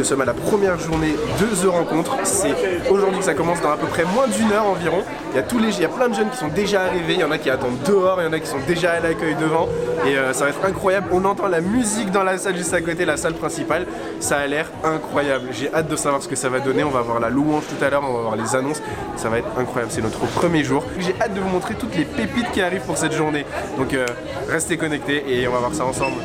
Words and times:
nous 0.00 0.06
sommes 0.06 0.22
à 0.22 0.24
la 0.24 0.32
première 0.32 0.78
journée 0.78 1.12
de 1.12 1.46
The 1.62 1.70
Rencontre. 1.70 2.16
C'est 2.24 2.54
aujourd'hui 2.90 3.18
que 3.18 3.24
ça 3.26 3.34
commence 3.34 3.60
dans 3.60 3.70
à 3.70 3.76
peu 3.76 3.86
près 3.86 4.04
moins 4.04 4.28
d'une 4.28 4.50
heure 4.50 4.64
environ. 4.64 5.02
Il 5.32 5.36
y 5.36 5.38
a 5.38 5.42
tous 5.42 5.58
les, 5.58 5.76
il 5.76 5.82
y 5.82 5.84
a 5.84 5.90
plein 5.90 6.08
de 6.08 6.14
jeunes 6.14 6.30
qui 6.30 6.38
sont 6.38 6.48
déjà 6.48 6.84
arrivés, 6.84 7.12
il 7.12 7.20
y 7.20 7.24
en 7.24 7.30
a 7.30 7.36
qui 7.36 7.50
attendent 7.50 7.82
dehors, 7.86 8.18
il 8.18 8.24
y 8.24 8.26
en 8.26 8.32
a 8.32 8.40
qui 8.40 8.46
sont 8.46 8.60
déjà 8.66 8.92
à 8.92 9.00
l'accueil 9.00 9.34
devant. 9.34 9.68
Et 10.06 10.16
euh, 10.16 10.32
ça 10.32 10.44
va 10.44 10.50
être 10.50 10.64
incroyable. 10.64 11.08
On 11.12 11.22
entend 11.26 11.48
la 11.48 11.60
musique 11.60 12.10
dans 12.12 12.22
la 12.22 12.38
salle 12.38 12.56
juste 12.56 12.72
à 12.72 12.80
côté, 12.80 13.04
la 13.04 13.18
salle 13.18 13.34
principale. 13.34 13.86
Ça 14.20 14.38
a 14.38 14.46
l'air 14.46 14.70
incroyable. 14.84 15.48
J'ai 15.52 15.70
hâte 15.74 15.88
de 15.88 15.96
savoir 15.96 16.22
ce 16.22 16.28
que 16.28 16.36
ça 16.36 16.48
va 16.48 16.60
donner. 16.60 16.82
On 16.82 16.88
va 16.88 17.02
voir 17.02 17.20
la 17.20 17.28
louange 17.28 17.64
tout 17.68 17.84
à 17.84 17.90
l'heure, 17.90 18.02
on 18.02 18.14
va 18.14 18.22
voir 18.22 18.36
les 18.36 18.56
annonces. 18.56 18.80
Ça 19.16 19.28
va 19.28 19.40
être 19.40 19.50
incroyable. 19.58 19.92
C'est 19.92 20.02
notre 20.02 20.20
premier 20.20 20.64
jour. 20.64 20.82
J'ai 20.98 21.14
hâte 21.20 21.34
de 21.34 21.40
vous 21.40 21.50
montrer 21.50 21.74
toutes 21.74 21.94
les 21.94 22.06
pépites 22.06 22.50
qui 22.52 22.62
arrivent 22.62 22.86
pour 22.86 22.96
cette 22.96 23.12
journée. 23.12 23.44
Donc 23.76 23.92
euh, 23.92 24.06
restez 24.48 24.78
connectés 24.78 25.24
et 25.28 25.46
on 25.46 25.52
va 25.52 25.58
voir 25.58 25.74
ça 25.74 25.84
ensemble. 25.84 26.16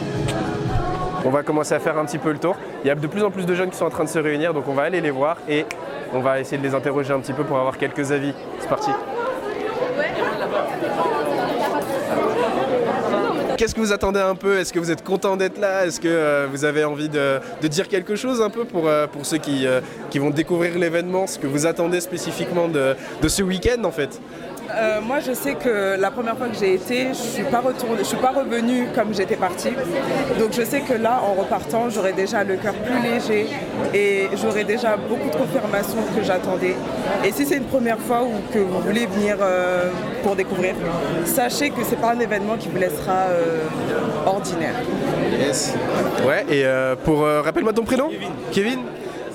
On 1.26 1.32
va 1.32 1.42
commencer 1.42 1.74
à 1.74 1.80
faire 1.80 1.98
un 1.98 2.06
petit 2.06 2.20
peu 2.20 2.32
le 2.32 2.38
tour. 2.38 2.56
Il 2.84 2.88
y 2.88 2.92
a 2.92 2.96
de 2.96 3.08
plus 3.08 3.24
en 3.24 3.32
plus 3.32 3.48
de 3.48 3.56
jeunes 3.56 3.72
qui 3.72 3.78
sont 3.78 3.86
en 3.86 3.90
train 3.90 4.04
de 4.04 4.10
se 4.10 4.20
réunir, 4.20 4.54
donc 4.54 4.68
on 4.68 4.74
va 4.74 4.84
aller 4.84 5.02
les 5.02 5.10
voir 5.10 5.38
et 5.50 5.66
on 6.14 6.20
va 6.20 6.40
essayer 6.40 6.60
de 6.60 6.64
les 6.64 6.76
interroger 6.76 7.14
un 7.14 7.20
petit 7.20 7.34
peu 7.34 7.44
pour 7.44 7.58
avoir 7.58 7.80
quelques 7.80 8.12
avis. 8.12 8.32
C'est 8.60 8.70
parti. 8.70 8.92
Qu'est-ce 13.58 13.74
que 13.74 13.80
vous 13.80 13.94
attendez 13.94 14.20
un 14.20 14.36
peu? 14.36 14.60
Est-ce 14.60 14.72
que 14.72 14.80
vous 14.80 14.92
êtes 14.92 15.04
content 15.04 15.38
d'être 15.38 15.58
là? 15.60 15.88
Est-ce 15.88 16.00
que 16.00 16.10
euh, 16.10 16.48
vous 16.52 16.66
avez 16.66 16.84
envie 16.84 17.10
de, 17.10 17.40
dire 17.64 17.88
quelque 17.88 18.16
chose 18.16 18.42
un 18.42 18.50
peu 18.50 18.66
pour, 18.66 18.88
euh, 18.88 19.08
ceux 19.24 19.38
qui, 19.38 19.66
euh, 19.66 19.80
qui 20.12 20.20
vont 20.20 20.30
découvrir 20.30 20.78
l'événement 20.78 21.26
Ce 21.26 21.40
que 21.40 21.48
vous 21.48 21.66
attendez 21.66 22.02
spécifiquement 22.02 22.68
de 22.68 22.96
ce 23.28 23.42
week-end 23.42 23.84
en 23.84 23.92
fait? 23.92 24.20
Euh, 24.78 25.00
moi, 25.02 25.20
je 25.26 25.32
sais 25.34 25.54
que 25.54 25.96
la 25.98 26.12
première 26.12 26.38
fois 26.38 26.48
que 26.48 26.56
j'ai 26.58 26.74
été, 26.74 27.08
je 27.10 27.14
suis 27.14 27.44
pas 27.44 27.60
retournée, 27.62 28.00
je 28.00 28.04
suis 28.04 28.18
pas 28.18 28.32
revenue 28.32 28.88
comme 28.94 29.14
j'étais 29.14 29.38
partie. 29.38 29.72
Donc, 30.40 30.52
je 30.52 30.64
sais 30.64 30.82
que 30.82 30.94
là, 30.94 31.22
en 31.24 31.34
repartant, 31.42 31.90
j'aurai 31.90 32.12
déjà 32.12 32.44
le 32.44 32.56
cœur 32.58 32.74
plus 32.74 33.00
léger 33.02 33.48
et 33.94 34.28
j'aurai 34.42 34.66
déjà 34.66 34.98
beaucoup 34.98 35.30
de 35.30 35.36
confirmations 35.36 36.04
que 36.16 36.22
j'attendais. 36.24 36.76
Et 37.24 37.32
si 37.32 37.46
c'est 37.46 37.56
une 37.58 37.66
première 37.66 38.00
fois 38.00 38.24
ou 38.24 38.34
que 38.54 38.60
vous 38.60 38.82
voulez 38.82 39.06
venir 39.06 39.38
euh, 39.40 39.90
pour 40.24 40.36
découvrir, 40.36 40.76
sachez 41.24 41.70
que 41.70 41.84
c'est 41.88 42.00
pas 42.00 42.12
un 42.12 42.20
événement 42.20 42.58
qui 42.58 42.68
vous 42.68 42.78
laissera 42.78 43.30
euh, 43.30 43.64
ordinaire. 44.26 44.76
Yes. 45.40 45.74
Ouais, 46.28 46.46
et 46.50 46.66
euh, 46.66 46.96
pour. 47.02 47.24
euh, 47.24 47.42
Rappelle-moi 47.42 47.72
ton 47.74 47.84
prénom? 47.84 48.10
Kevin? 48.52 48.80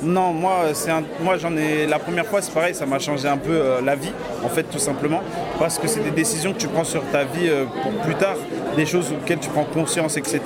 Non, 0.03 0.33
moi, 0.33 0.53
c'est 0.73 0.91
un- 0.91 1.03
moi 1.21 1.37
j'en 1.37 1.55
ai 1.57 1.87
la 1.87 1.99
première 1.99 2.25
fois, 2.27 2.41
c'est 2.41 2.53
pareil, 2.55 2.75
ça 2.75 2.87
m'a 2.87 2.99
changé 2.99 3.29
un 3.29 3.37
peu 3.37 3.51
euh, 3.53 3.81
la 3.83 3.95
vie, 3.97 4.13
en 4.45 4.49
fait, 4.49 4.63
tout 4.65 4.79
simplement, 4.79 5.21
parce 5.59 5.79
que 5.79 5.87
c'est 5.89 6.01
des 6.01 6.11
décisions 6.11 6.53
que 6.55 6.59
tu 6.59 6.69
prends 6.69 6.85
sur 6.85 7.03
ta 7.13 7.25
vie 7.25 7.49
euh, 7.49 7.65
pour 7.83 7.93
plus 8.03 8.15
tard, 8.15 8.37
des 8.77 8.87
choses 8.87 9.13
auxquelles 9.13 9.41
tu 9.41 9.51
prends 9.51 9.65
conscience, 9.65 10.17
etc. 10.17 10.41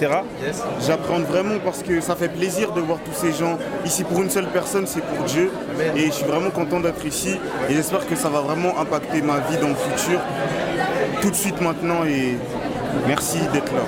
J'apprends 0.85 1.21
vraiment 1.21 1.59
parce 1.65 1.83
que 1.83 2.01
ça 2.01 2.17
fait 2.17 2.29
plaisir 2.29 2.73
de 2.73 2.81
voir 2.81 2.99
tous 3.05 3.13
ces 3.15 3.33
gens. 3.33 3.57
Ici 3.85 4.03
pour 4.03 4.23
une 4.23 4.31
seule 4.31 4.47
personne, 4.49 4.87
c'est 4.87 5.03
pour 5.05 5.25
Dieu. 5.25 5.53
Et 5.95 6.07
je 6.07 6.11
suis 6.13 6.25
vraiment 6.25 6.51
content 6.51 6.81
d'être 6.81 7.05
ici. 7.07 7.39
Et 7.69 7.75
j'espère 7.75 8.07
que 8.09 8.17
ça 8.17 8.29
va 8.31 8.41
vraiment 8.41 8.79
impacter 8.81 9.21
ma 9.23 9.39
vie 9.39 9.57
dans 9.61 9.69
le 9.69 9.75
futur. 9.75 10.19
Tout 11.21 11.31
de 11.31 11.35
suite 11.37 11.61
maintenant. 11.61 12.05
Et 12.05 12.37
merci 13.07 13.39
d'être 13.53 13.73
là. 13.73 13.83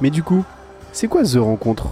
Mais 0.00 0.10
du 0.10 0.22
coup, 0.22 0.44
c'est 0.92 1.08
quoi 1.08 1.22
The 1.22 1.36
Rencontre? 1.36 1.88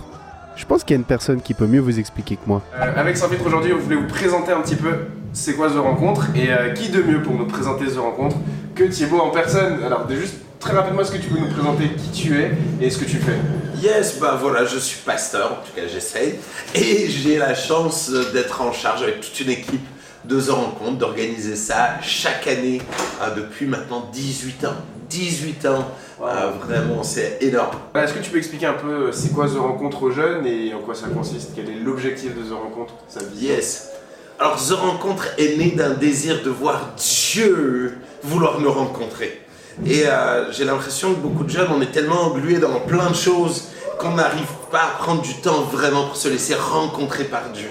Je 0.56 0.64
pense 0.64 0.84
qu'il 0.84 0.94
y 0.94 0.96
a 0.96 0.98
une 0.98 1.04
personne 1.04 1.42
qui 1.42 1.54
peut 1.54 1.66
mieux 1.66 1.80
vous 1.80 1.98
expliquer 1.98 2.36
que 2.36 2.46
moi. 2.46 2.62
Euh, 2.74 2.92
avec 2.96 3.16
filtre 3.16 3.46
aujourd'hui, 3.46 3.72
on 3.74 3.78
voulait 3.78 3.96
vous 3.96 4.06
présenter 4.06 4.52
un 4.52 4.60
petit 4.60 4.76
peu 4.76 4.90
c'est 5.32 5.54
quoi 5.54 5.68
The 5.68 5.76
Rencontre 5.76 6.28
et 6.34 6.50
euh, 6.50 6.72
qui 6.72 6.88
de 6.88 7.02
mieux 7.02 7.22
pour 7.22 7.34
nous 7.34 7.46
présenter 7.46 7.86
The 7.86 7.98
Rencontre 7.98 8.36
que 8.74 8.84
Thibaut 8.84 9.18
en 9.20 9.30
personne? 9.30 9.82
Alors, 9.84 10.06
de 10.06 10.14
juste 10.14 10.36
très 10.58 10.72
rapidement, 10.72 11.02
est-ce 11.02 11.12
que 11.12 11.18
tu 11.18 11.28
peux 11.28 11.38
nous 11.38 11.50
présenter 11.50 11.90
qui 11.90 12.10
tu 12.10 12.40
es 12.40 12.52
et 12.80 12.88
ce 12.88 12.98
que 12.98 13.04
tu 13.04 13.18
fais? 13.18 13.36
Yes, 13.82 14.18
bah 14.18 14.38
voilà, 14.40 14.64
je 14.64 14.78
suis 14.78 15.00
pasteur, 15.04 15.52
en 15.52 15.66
tout 15.66 15.72
cas 15.76 15.86
j'essaye, 15.86 16.36
et 16.74 17.08
j'ai 17.08 17.36
la 17.36 17.54
chance 17.54 18.10
d'être 18.32 18.62
en 18.62 18.72
charge 18.72 19.02
avec 19.02 19.20
toute 19.20 19.38
une 19.40 19.50
équipe 19.50 19.86
de 20.24 20.40
The 20.40 20.48
Rencontre, 20.48 20.96
d'organiser 20.96 21.56
ça 21.56 22.00
chaque 22.00 22.46
année 22.46 22.80
euh, 23.22 23.34
depuis 23.34 23.66
maintenant 23.66 24.08
18 24.12 24.64
ans. 24.64 24.74
18 25.08 25.66
ans, 25.66 25.88
Euh, 26.22 26.50
vraiment 26.66 27.02
c'est 27.02 27.38
énorme. 27.42 27.76
Bah, 27.92 28.02
Est-ce 28.04 28.14
que 28.14 28.20
tu 28.20 28.30
peux 28.30 28.38
expliquer 28.38 28.64
un 28.66 28.72
peu 28.72 28.88
euh, 29.08 29.12
c'est 29.12 29.32
quoi 29.34 29.46
The 29.46 29.58
Rencontre 29.58 30.02
aux 30.04 30.10
jeunes 30.10 30.46
et 30.46 30.72
en 30.72 30.78
quoi 30.80 30.94
ça 30.94 31.08
consiste? 31.08 31.50
Quel 31.54 31.68
est 31.68 31.74
l'objectif 31.84 32.34
de 32.34 32.42
The 32.42 32.52
Rencontre 32.54 32.94
Sa 33.06 33.20
vision? 33.22 33.50
Yes. 33.54 33.90
Alors 34.38 34.56
The 34.56 34.72
Rencontre 34.72 35.26
est 35.36 35.58
née 35.58 35.72
d'un 35.72 35.90
désir 35.90 36.42
de 36.42 36.48
voir 36.48 36.94
Dieu 36.96 37.98
vouloir 38.22 38.60
nous 38.60 38.72
rencontrer. 38.72 39.42
Et 39.84 40.04
euh, 40.06 40.50
j'ai 40.52 40.64
l'impression 40.64 41.12
que 41.14 41.20
beaucoup 41.20 41.44
de 41.44 41.50
jeunes, 41.50 41.68
on 41.70 41.82
est 41.82 41.92
tellement 41.92 42.22
englués 42.22 42.58
dans 42.58 42.80
plein 42.80 43.10
de 43.10 43.14
choses 43.14 43.64
qu'on 43.98 44.12
n'arrive 44.14 44.48
pas 44.70 44.84
à 44.84 45.02
prendre 45.02 45.20
du 45.20 45.34
temps 45.34 45.62
vraiment 45.70 46.04
pour 46.06 46.16
se 46.16 46.28
laisser 46.28 46.54
rencontrer 46.54 47.24
par 47.24 47.50
Dieu. 47.50 47.68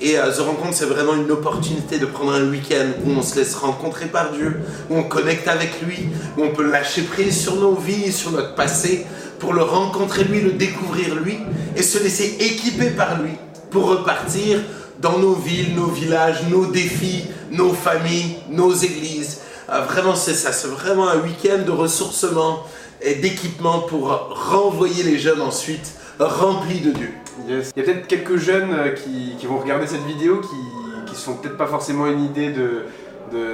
Et 0.00 0.18
euh, 0.18 0.32
The 0.32 0.40
Rencontre, 0.40 0.74
c'est 0.74 0.86
vraiment 0.86 1.14
une 1.14 1.30
opportunité 1.30 1.98
de 1.98 2.06
prendre 2.06 2.32
un 2.32 2.50
week-end 2.50 2.86
où 3.06 3.10
on 3.10 3.22
se 3.22 3.36
laisse 3.36 3.54
rencontrer 3.54 4.06
par 4.06 4.32
Dieu, 4.32 4.60
où 4.90 4.96
on 4.96 5.04
connecte 5.04 5.46
avec 5.46 5.80
lui, 5.82 6.08
où 6.36 6.42
on 6.42 6.50
peut 6.50 6.68
lâcher 6.68 7.02
prise 7.02 7.40
sur 7.40 7.56
nos 7.56 7.74
vies, 7.74 8.12
sur 8.12 8.32
notre 8.32 8.54
passé, 8.54 9.06
pour 9.38 9.52
le 9.52 9.62
rencontrer 9.62 10.24
lui, 10.24 10.40
le 10.40 10.52
découvrir 10.52 11.14
lui, 11.14 11.38
et 11.76 11.82
se 11.82 12.02
laisser 12.02 12.36
équiper 12.40 12.90
par 12.90 13.22
lui 13.22 13.32
pour 13.70 13.88
repartir 13.88 14.60
dans 15.00 15.18
nos 15.18 15.34
villes, 15.34 15.74
nos 15.74 15.86
villages, 15.86 16.42
nos 16.50 16.66
défis, 16.66 17.24
nos 17.50 17.72
familles, 17.72 18.36
nos 18.50 18.72
églises. 18.72 19.40
Euh, 19.70 19.82
vraiment, 19.82 20.16
c'est 20.16 20.34
ça, 20.34 20.52
c'est 20.52 20.68
vraiment 20.68 21.08
un 21.08 21.18
week-end 21.18 21.64
de 21.64 21.70
ressourcement 21.70 22.64
et 23.00 23.14
d'équipement 23.16 23.80
pour 23.80 24.08
renvoyer 24.50 25.04
les 25.04 25.18
jeunes 25.18 25.40
ensuite 25.40 25.92
remplis 26.18 26.80
de 26.80 26.90
Dieu. 26.90 27.12
Yes. 27.48 27.72
Il 27.76 27.82
y 27.82 27.82
a 27.82 27.92
peut-être 27.92 28.06
quelques 28.06 28.36
jeunes 28.36 28.72
euh, 28.72 28.90
qui, 28.90 29.46
vont 29.46 29.58
regarder 29.58 29.86
cette 29.86 30.04
vidéo 30.04 30.40
qui, 30.40 31.10
qui 31.10 31.16
se 31.16 31.24
font 31.24 31.34
peut-être 31.34 31.56
pas 31.56 31.66
forcément 31.66 32.06
une 32.06 32.24
idée 32.24 32.50
de, 32.50 32.84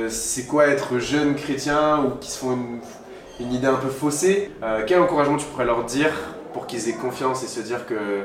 c'est 0.09 0.47
quoi 0.47 0.67
être 0.67 0.99
jeune 0.99 1.35
chrétien 1.35 2.01
ou 2.05 2.11
qui 2.21 2.31
se 2.31 2.39
font 2.39 2.59
une, 3.41 3.53
idée 3.53 3.67
un 3.67 3.77
peu 3.77 3.89
faussée. 3.89 4.51
Euh, 4.63 4.83
quel 4.87 5.01
encouragement 5.01 5.39
tu 5.39 5.47
pourrais 5.47 5.65
leur 5.65 5.85
dire 5.85 6.13
pour 6.53 6.67
qu'ils 6.67 6.89
aient 6.89 6.95
confiance 6.95 7.43
et 7.43 7.47
se 7.47 7.61
dire 7.61 7.87
que 7.87 8.25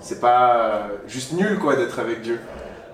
c'est 0.00 0.20
pas 0.20 0.54
euh, 0.54 0.82
juste 1.08 1.32
nul 1.32 1.58
quoi 1.58 1.74
d'être 1.74 1.98
avec 1.98 2.22
Dieu? 2.22 2.38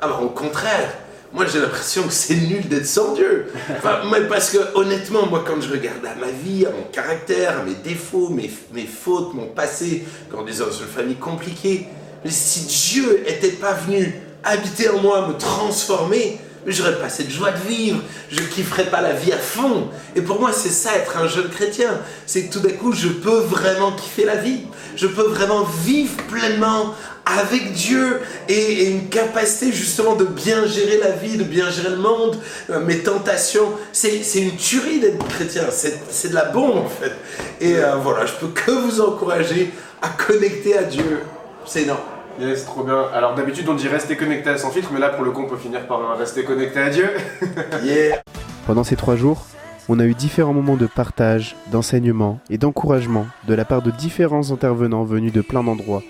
Ah 0.00 0.08
bah 0.08 0.20
au 0.22 0.30
contraire, 0.30 0.94
moi 1.32 1.44
j'ai 1.44 1.60
l'impression 1.60 2.04
que 2.04 2.12
c'est 2.12 2.36
nul 2.36 2.66
d'être 2.68 2.86
sans 2.86 3.12
Dieu. 3.12 3.52
Enfin, 3.76 4.00
mais 4.10 4.22
parce 4.22 4.50
que 4.50 4.58
honnêtement, 4.74 5.26
moi 5.26 5.44
quand 5.46 5.60
je 5.60 5.70
regarde 5.70 6.04
à 6.06 6.14
ma 6.14 6.30
vie, 6.30 6.64
à 6.64 6.70
mon 6.70 6.84
caractère, 6.90 7.60
à 7.60 7.62
mes 7.64 7.74
défauts, 7.74 8.30
mes, 8.30 8.50
mes 8.72 8.86
fautes, 8.86 9.34
mon 9.34 9.46
passé, 9.46 10.04
quand 10.30 10.38
on 10.42 10.46
est 10.46 10.60
dans 10.60 10.70
une 10.70 10.86
famille 10.86 11.16
compliquée, 11.16 11.86
mais 12.24 12.30
si 12.30 12.66
Dieu 12.66 13.22
était 13.26 13.52
pas 13.52 13.72
venu 13.72 14.14
habiter 14.44 14.88
en 14.88 15.00
moi, 15.00 15.28
me 15.28 15.34
transformer, 15.34 16.38
j'aurais 16.66 16.98
pas 16.98 17.08
cette 17.08 17.30
joie 17.30 17.50
de 17.50 17.68
vivre, 17.68 18.00
je 18.30 18.40
kifferais 18.40 18.90
pas 18.90 19.00
la 19.00 19.12
vie 19.12 19.32
à 19.32 19.38
fond. 19.38 19.88
Et 20.14 20.20
pour 20.20 20.40
moi, 20.40 20.52
c'est 20.52 20.70
ça 20.70 20.96
être 20.96 21.16
un 21.16 21.26
jeune 21.26 21.48
chrétien. 21.48 22.00
C'est 22.26 22.46
que 22.46 22.52
tout 22.52 22.60
d'un 22.60 22.74
coup, 22.74 22.92
je 22.92 23.08
peux 23.08 23.38
vraiment 23.38 23.92
kiffer 23.92 24.24
la 24.24 24.36
vie. 24.36 24.62
Je 24.96 25.06
peux 25.06 25.22
vraiment 25.22 25.62
vivre 25.84 26.16
pleinement 26.28 26.94
avec 27.24 27.72
Dieu 27.72 28.20
et, 28.48 28.86
une 28.86 29.08
capacité 29.08 29.72
justement 29.72 30.14
de 30.14 30.24
bien 30.24 30.66
gérer 30.66 30.98
la 30.98 31.10
vie, 31.10 31.36
de 31.36 31.44
bien 31.44 31.70
gérer 31.70 31.90
le 31.90 31.96
monde, 31.96 32.38
euh, 32.70 32.80
mes 32.80 32.98
tentations. 33.00 33.72
C'est 33.92 34.22
une 34.34 34.56
tuerie 34.56 35.00
d'être 35.00 35.26
chrétien, 35.28 35.64
c'est 35.70 36.00
c'est 36.10 36.30
de 36.30 36.34
la 36.34 36.46
bombe 36.46 36.78
en 36.78 36.88
fait. 36.88 37.12
Et 37.60 37.76
euh, 37.76 37.96
voilà, 37.96 38.24
je 38.26 38.32
peux 38.32 38.48
que 38.48 38.70
vous 38.70 39.00
encourager 39.00 39.72
à 40.00 40.08
connecter 40.08 40.76
à 40.78 40.84
Dieu. 40.84 41.20
C'est 41.68 41.82
énorme. 41.82 42.00
Yes, 42.40 42.64
trop 42.64 42.82
bien. 42.82 43.08
Alors 43.12 43.34
d'habitude 43.34 43.68
on 43.68 43.74
dit 43.74 43.88
rester 43.88 44.16
connecté 44.16 44.48
à 44.48 44.56
sans 44.56 44.70
filtre, 44.70 44.88
mais 44.90 45.00
là 45.00 45.10
pour 45.10 45.22
le 45.22 45.32
coup 45.32 45.42
on 45.42 45.48
peut 45.48 45.58
finir 45.58 45.86
par 45.86 46.00
un 46.10 46.14
rester 46.14 46.42
connecté 46.42 46.80
à 46.80 46.88
Dieu. 46.88 47.10
Yeah. 47.84 48.22
Pendant 48.66 48.84
ces 48.84 48.96
trois 48.96 49.16
jours, 49.16 49.44
on 49.90 49.98
a 50.00 50.06
eu 50.06 50.14
différents 50.14 50.54
moments 50.54 50.76
de 50.76 50.86
partage, 50.86 51.56
d'enseignement 51.70 52.38
et 52.48 52.56
d'encouragement 52.56 53.26
de 53.46 53.54
la 53.54 53.66
part 53.66 53.82
de 53.82 53.90
différents 53.90 54.50
intervenants 54.50 55.04
venus 55.04 55.32
de 55.32 55.42
plein 55.42 55.62
d'endroits. 55.62 56.02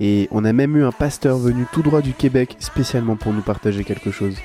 Et 0.00 0.28
on 0.32 0.44
a 0.44 0.52
même 0.52 0.76
eu 0.76 0.84
un 0.84 0.92
pasteur 0.92 1.38
venu 1.38 1.64
tout 1.72 1.82
droit 1.82 2.02
du 2.02 2.12
Québec 2.12 2.56
spécialement 2.58 3.16
pour 3.16 3.32
nous 3.32 3.42
partager 3.42 3.84
quelque 3.84 4.10
chose. 4.10 4.36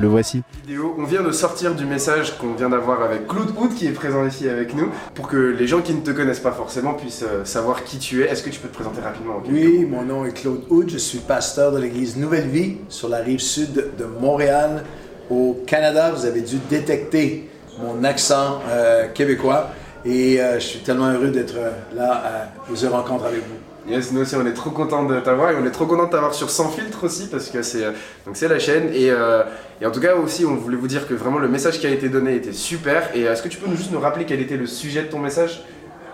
Le 0.00 0.08
voici. 0.08 0.42
vidéo. 0.66 0.94
On 0.98 1.04
vient 1.04 1.22
de 1.22 1.32
sortir 1.32 1.74
du 1.74 1.84
message 1.84 2.38
qu'on 2.38 2.54
vient 2.54 2.70
d'avoir 2.70 3.02
avec 3.02 3.26
Claude 3.26 3.50
Hood 3.58 3.74
qui 3.74 3.86
est 3.86 3.92
présent 3.92 4.26
ici 4.26 4.48
avec 4.48 4.74
nous 4.74 4.88
pour 5.14 5.28
que 5.28 5.36
les 5.36 5.66
gens 5.66 5.82
qui 5.82 5.92
ne 5.92 6.00
te 6.00 6.10
connaissent 6.10 6.40
pas 6.40 6.52
forcément 6.52 6.94
puissent 6.94 7.24
euh, 7.28 7.44
savoir 7.44 7.84
qui 7.84 7.98
tu 7.98 8.22
es. 8.22 8.26
Est-ce 8.26 8.42
que 8.42 8.48
tu 8.48 8.58
peux 8.58 8.68
te 8.68 8.74
présenter 8.74 9.02
rapidement 9.02 9.42
Oui, 9.50 9.84
mon 9.84 10.02
nom 10.02 10.24
est 10.24 10.32
Claude 10.32 10.62
Houd, 10.70 10.88
je 10.88 10.96
suis 10.96 11.18
pasteur 11.18 11.72
de 11.72 11.78
l'église 11.78 12.16
Nouvelle 12.16 12.48
Vie 12.48 12.76
sur 12.88 13.10
la 13.10 13.18
rive 13.18 13.40
sud 13.40 13.74
de 13.98 14.04
Montréal. 14.04 14.82
Au 15.28 15.62
Canada, 15.66 16.10
vous 16.10 16.24
avez 16.24 16.40
dû 16.40 16.56
détecter 16.70 17.50
mon 17.78 18.02
accent 18.02 18.60
euh, 18.70 19.08
québécois 19.08 19.70
et 20.06 20.40
euh, 20.40 20.54
je 20.54 20.66
suis 20.66 20.80
tellement 20.80 21.10
heureux 21.10 21.28
d'être 21.30 21.54
là 21.94 22.12
à 22.12 22.52
vous 22.66 22.88
rencontre 22.88 23.26
avec 23.26 23.40
vous. 23.40 23.61
Yes, 23.88 24.12
nous 24.12 24.20
aussi 24.20 24.36
on 24.36 24.46
est 24.46 24.52
trop 24.52 24.70
content 24.70 25.04
de 25.04 25.18
t'avoir 25.18 25.50
et 25.50 25.56
on 25.60 25.66
est 25.66 25.70
trop 25.72 25.86
content 25.86 26.04
de 26.04 26.10
t'avoir 26.10 26.34
sur 26.34 26.50
Sans 26.50 26.68
Filtre 26.68 27.04
aussi 27.04 27.26
parce 27.26 27.48
que 27.48 27.62
c'est 27.62 27.82
euh, 27.84 27.90
donc 28.24 28.36
c'est 28.36 28.46
la 28.46 28.60
chaîne 28.60 28.90
et, 28.94 29.10
euh, 29.10 29.42
et 29.80 29.86
en 29.86 29.90
tout 29.90 30.00
cas 30.00 30.14
aussi 30.14 30.44
on 30.46 30.54
voulait 30.54 30.76
vous 30.76 30.86
dire 30.86 31.08
que 31.08 31.14
vraiment 31.14 31.38
le 31.40 31.48
message 31.48 31.80
qui 31.80 31.86
a 31.88 31.90
été 31.90 32.08
donné 32.08 32.36
était 32.36 32.52
super 32.52 33.10
et 33.14 33.22
est-ce 33.22 33.42
que 33.42 33.48
tu 33.48 33.58
peux 33.58 33.68
nous 33.68 33.76
juste 33.76 33.90
nous 33.90 33.98
rappeler 33.98 34.24
quel 34.24 34.40
était 34.40 34.56
le 34.56 34.66
sujet 34.66 35.02
de 35.02 35.08
ton 35.08 35.18
message? 35.18 35.62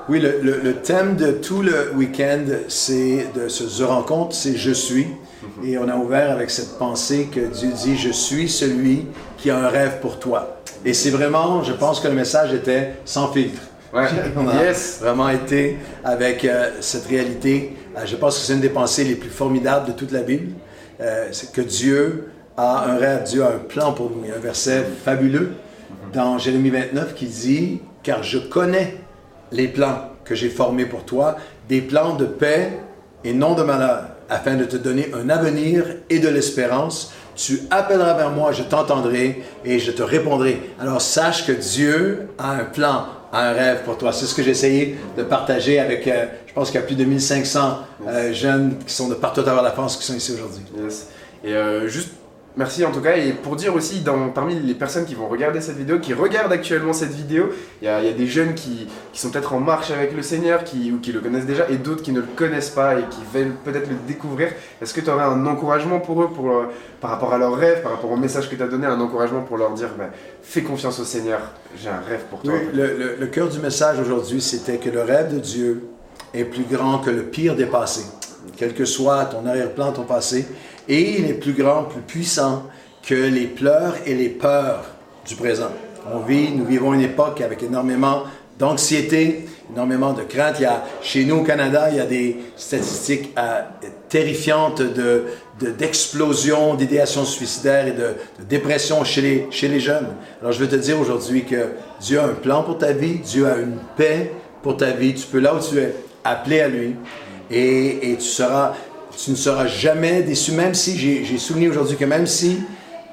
Oui, 0.08 0.18
le, 0.20 0.38
le- 0.42 0.60
le 0.62 0.72
thème 0.76 1.16
de 1.16 1.32
tout 1.32 1.60
le 1.60 1.92
week-end, 1.94 2.40
c'est 2.68 3.26
de 3.36 3.48
ce 3.48 3.64
The 3.64 3.86
Rencontre, 3.86 4.34
c'est 4.34 4.56
Je 4.56 4.70
suis. 4.72 5.06
Et 5.62 5.76
on 5.76 5.86
a 5.86 5.96
ouvert 5.96 6.30
avec 6.30 6.48
cette 6.48 6.78
pensée 6.78 7.28
que 7.30 7.40
Dieu 7.40 7.68
dit 7.84 7.98
Je 7.98 8.08
suis 8.08 8.48
celui 8.48 9.04
qui 9.36 9.50
a 9.50 9.58
un 9.58 9.68
rêve 9.68 10.00
pour 10.00 10.18
toi. 10.18 10.62
Et 10.86 10.94
c'est 10.94 11.10
vraiment, 11.10 11.62
je 11.62 11.74
pense 11.74 12.00
que 12.00 12.08
le 12.08 12.14
message 12.14 12.54
était 12.54 12.94
sans 13.04 13.30
filtre. 13.30 13.60
Ouais. 13.92 14.06
On 14.36 14.48
a 14.48 14.62
Yes. 14.64 14.98
vraiment 15.00 15.28
été 15.28 15.78
avec 16.04 16.44
euh, 16.44 16.70
cette 16.80 17.06
réalité? 17.06 17.76
Euh, 17.96 18.00
je 18.04 18.16
pense 18.16 18.38
que 18.38 18.44
c'est 18.44 18.52
une 18.54 18.60
des 18.60 18.68
pensées 18.68 19.04
les 19.04 19.14
plus 19.14 19.30
formidables 19.30 19.86
de 19.86 19.92
toute 19.92 20.12
la 20.12 20.20
Bible. 20.20 20.52
Euh, 21.00 21.28
c'est 21.32 21.52
que 21.52 21.60
Dieu 21.60 22.30
a 22.56 22.84
un 22.90 22.96
rêve, 22.98 23.22
Dieu 23.24 23.42
a 23.44 23.48
un 23.48 23.58
plan 23.58 23.92
pour 23.92 24.10
nous. 24.10 24.22
Il 24.24 24.30
y 24.30 24.32
a 24.32 24.36
un 24.36 24.40
verset 24.40 24.84
fabuleux 25.04 25.52
dans 26.12 26.38
Jérémie 26.38 26.70
29 26.70 27.14
qui 27.14 27.26
dit 27.26 27.80
Car 28.02 28.22
je 28.22 28.38
connais 28.38 28.96
les 29.52 29.68
plans 29.68 30.10
que 30.24 30.34
j'ai 30.34 30.50
formés 30.50 30.84
pour 30.84 31.04
toi, 31.04 31.36
des 31.68 31.80
plans 31.80 32.14
de 32.14 32.26
paix 32.26 32.78
et 33.24 33.32
non 33.32 33.54
de 33.54 33.62
malheur, 33.62 34.02
afin 34.28 34.56
de 34.56 34.64
te 34.64 34.76
donner 34.76 35.10
un 35.14 35.30
avenir 35.30 35.84
et 36.10 36.18
de 36.18 36.28
l'espérance. 36.28 37.12
Tu 37.36 37.60
appelleras 37.70 38.14
vers 38.14 38.30
moi, 38.30 38.52
je 38.52 38.62
t'entendrai 38.64 39.42
et 39.64 39.78
je 39.78 39.92
te 39.92 40.02
répondrai. 40.02 40.60
Alors 40.80 41.00
sache 41.00 41.46
que 41.46 41.52
Dieu 41.52 42.28
a 42.38 42.50
un 42.52 42.64
plan, 42.64 43.04
un 43.32 43.52
rêve 43.52 43.82
pour 43.84 43.98
toi. 43.98 44.12
C'est 44.12 44.26
ce 44.26 44.34
que 44.34 44.42
j'ai 44.42 44.50
essayé 44.50 44.96
de 45.16 45.22
partager 45.22 45.78
avec, 45.78 46.06
euh, 46.06 46.26
je 46.46 46.52
pense 46.52 46.70
qu'il 46.70 46.80
y 46.80 46.82
a 46.82 46.86
plus 46.86 46.96
de 46.96 47.04
1500 47.04 47.78
euh, 48.06 48.32
jeunes 48.32 48.78
qui 48.86 48.92
sont 48.92 49.08
de 49.08 49.14
partout 49.14 49.40
à 49.40 49.44
travers 49.44 49.62
la 49.62 49.72
France 49.72 49.96
qui 49.96 50.04
sont 50.04 50.14
ici 50.14 50.32
aujourd'hui. 50.32 50.62
Euh, 51.44 51.88
merci 52.58 52.84
en 52.84 52.90
tout 52.90 53.00
cas 53.00 53.16
et 53.16 53.32
pour 53.32 53.56
dire 53.56 53.74
aussi 53.74 54.00
dans, 54.00 54.28
parmi 54.28 54.54
les 54.60 54.74
personnes 54.74 55.06
qui 55.06 55.14
vont 55.14 55.28
regarder 55.28 55.60
cette 55.62 55.76
vidéo, 55.78 55.98
qui 56.00 56.12
regardent 56.12 56.52
actuellement 56.52 56.92
cette 56.92 57.12
vidéo, 57.14 57.48
il 57.80 57.86
y 57.86 57.88
a, 57.88 58.00
il 58.02 58.06
y 58.06 58.10
a 58.10 58.12
des 58.12 58.26
jeunes 58.26 58.52
qui, 58.54 58.86
qui 59.12 59.20
sont 59.20 59.30
peut-être 59.30 59.54
en 59.54 59.60
marche 59.60 59.90
avec 59.90 60.14
le 60.14 60.20
Seigneur, 60.22 60.64
qui, 60.64 60.92
ou 60.92 60.98
qui 60.98 61.12
le 61.12 61.20
connaissent 61.20 61.46
déjà 61.46 61.66
et 61.70 61.76
d'autres 61.76 62.02
qui 62.02 62.12
ne 62.12 62.20
le 62.20 62.26
connaissent 62.36 62.70
pas 62.70 62.96
et 62.98 63.04
qui 63.08 63.20
veulent 63.32 63.54
peut-être 63.64 63.88
le 63.88 63.96
découvrir. 64.06 64.48
Est-ce 64.82 64.92
que 64.92 65.00
tu 65.00 65.08
aurais 65.08 65.24
un 65.24 65.46
encouragement 65.46 66.00
pour 66.00 66.22
eux 66.22 66.28
pour, 66.28 66.50
euh, 66.50 66.64
par 67.00 67.10
rapport 67.12 67.32
à 67.32 67.38
leurs 67.38 67.54
rêves, 67.56 67.80
par 67.82 67.92
rapport 67.92 68.10
au 68.10 68.16
message 68.16 68.50
que 68.50 68.56
tu 68.56 68.62
as 68.62 68.66
donné, 68.68 68.86
un 68.86 69.00
encouragement 69.00 69.40
pour 69.42 69.56
leur 69.56 69.70
dire 69.72 69.90
bah, 69.96 70.10
fais 70.42 70.62
confiance 70.62 70.98
au 71.00 71.04
Seigneur, 71.04 71.40
j'ai 71.80 71.88
un 71.88 72.00
rêve 72.06 72.24
pour 72.28 72.42
toi. 72.42 72.52
Oui, 72.54 72.60
le, 72.74 72.86
le- 72.96 73.16
le 73.18 73.26
cœur 73.28 73.48
du 73.48 73.60
message 73.60 73.98
aujourd'hui, 74.00 74.40
c'était 74.40 74.78
que 74.78 74.90
le 74.90 75.02
rêve 75.02 75.32
de 75.32 75.38
Dieu 75.38 75.84
est 76.34 76.44
plus 76.44 76.64
grand 76.64 76.98
que 76.98 77.10
le 77.10 77.22
pire 77.22 77.54
des 77.56 77.66
passés. 77.66 78.04
Quel 78.56 78.74
que 78.74 78.84
soit 78.84 79.26
ton 79.26 79.46
arrière-plan, 79.46 79.92
ton 79.92 80.02
passé, 80.04 80.46
et 80.88 81.18
il 81.18 81.26
est 81.26 81.34
plus 81.34 81.52
grand, 81.52 81.84
plus 81.84 82.00
puissant 82.00 82.64
que 83.06 83.14
les 83.14 83.46
pleurs 83.46 83.94
et 84.06 84.14
les 84.14 84.28
peurs 84.28 84.84
du 85.26 85.34
présent. 85.36 85.70
On 86.12 86.20
vit, 86.20 86.50
nous 86.52 86.64
vivons 86.64 86.94
une 86.94 87.02
époque 87.02 87.40
avec 87.40 87.62
énormément 87.62 88.22
d'anxiété, 88.58 89.46
énormément 89.72 90.12
de 90.12 90.22
crainte. 90.22 90.56
Il 90.58 90.62
y 90.62 90.66
a, 90.66 90.84
chez 91.02 91.24
nous 91.24 91.36
au 91.36 91.42
Canada, 91.44 91.88
il 91.90 91.96
y 91.96 92.00
a 92.00 92.06
des 92.06 92.36
statistiques 92.56 93.30
euh, 93.38 93.60
terrifiantes 94.08 94.80
de, 94.82 95.24
de- 95.60 95.70
d'explosion, 95.70 96.74
d'idéation 96.74 97.24
suicidaire 97.24 97.86
et 97.86 97.92
de, 97.92 98.14
de 98.40 98.44
dépression 98.48 99.04
chez 99.04 99.46
les, 99.62 99.80
jeunes. 99.80 100.08
Alors 100.40 100.52
je 100.52 100.60
veux 100.60 100.68
te 100.68 100.76
dire 100.76 100.98
aujourd'hui 100.98 101.44
que 101.44 101.68
Dieu 102.00 102.18
a 102.18 102.24
un 102.24 102.34
plan 102.34 102.62
pour 102.62 102.78
ta 102.78 102.92
vie, 102.92 103.18
Dieu 103.18 103.46
a 103.46 103.58
une 103.58 103.78
paix 103.96 104.32
pour 104.62 104.76
ta 104.76 104.90
vie. 104.90 105.14
Tu 105.14 105.26
peux 105.26 105.40
là 105.40 105.54
où 105.54 105.60
tu 105.60 105.78
es, 105.78 105.94
appeler 106.24 106.60
à 106.60 106.68
lui 106.68 106.96
et 107.50 108.16
tu, 108.18 108.24
seras, 108.24 108.74
tu 109.18 109.32
ne 109.32 109.36
seras 109.36 109.66
jamais 109.66 110.22
déçu, 110.22 110.52
même 110.52 110.74
si 110.74 110.96
j'ai, 110.96 111.38
souligné 111.38 111.68
aujourd'hui 111.68 111.96
que 111.96 112.04
même 112.04 112.26
si 112.26 112.60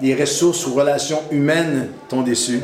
les 0.02 0.14
ressources 0.14 0.68
ou 0.68 0.74
relations 0.76 1.20
humaines 1.32 1.88
t'ont 2.10 2.22
déçu, 2.22 2.60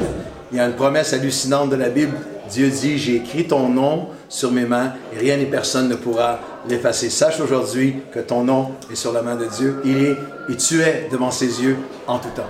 il 0.51 0.57
y 0.57 0.59
a 0.61 0.67
une 0.67 0.73
promesse 0.75 1.13
hallucinante 1.13 1.69
de 1.71 1.75
la 1.75 1.89
Bible. 1.89 2.15
Dieu 2.51 2.69
dit, 2.69 2.97
j'ai 2.97 3.15
écrit 3.15 3.47
ton 3.47 3.69
nom 3.69 4.09
sur 4.29 4.51
mes 4.51 4.65
mains 4.65 4.93
et 5.15 5.19
rien 5.19 5.37
ni 5.37 5.45
personne 5.45 5.89
ne 5.89 5.95
pourra 5.95 6.39
l'effacer. 6.69 7.09
Sache 7.09 7.39
aujourd'hui 7.39 7.95
que 8.13 8.19
ton 8.19 8.43
nom 8.43 8.71
est 8.91 8.95
sur 8.95 9.11
la 9.13 9.21
main 9.21 9.35
de 9.35 9.45
Dieu. 9.45 9.81
Il 9.85 10.03
est 10.03 10.17
et 10.49 10.57
tu 10.57 10.81
es 10.81 11.07
devant 11.11 11.31
ses 11.31 11.63
yeux 11.63 11.77
en 12.07 12.19
tout 12.19 12.29
temps. 12.35 12.49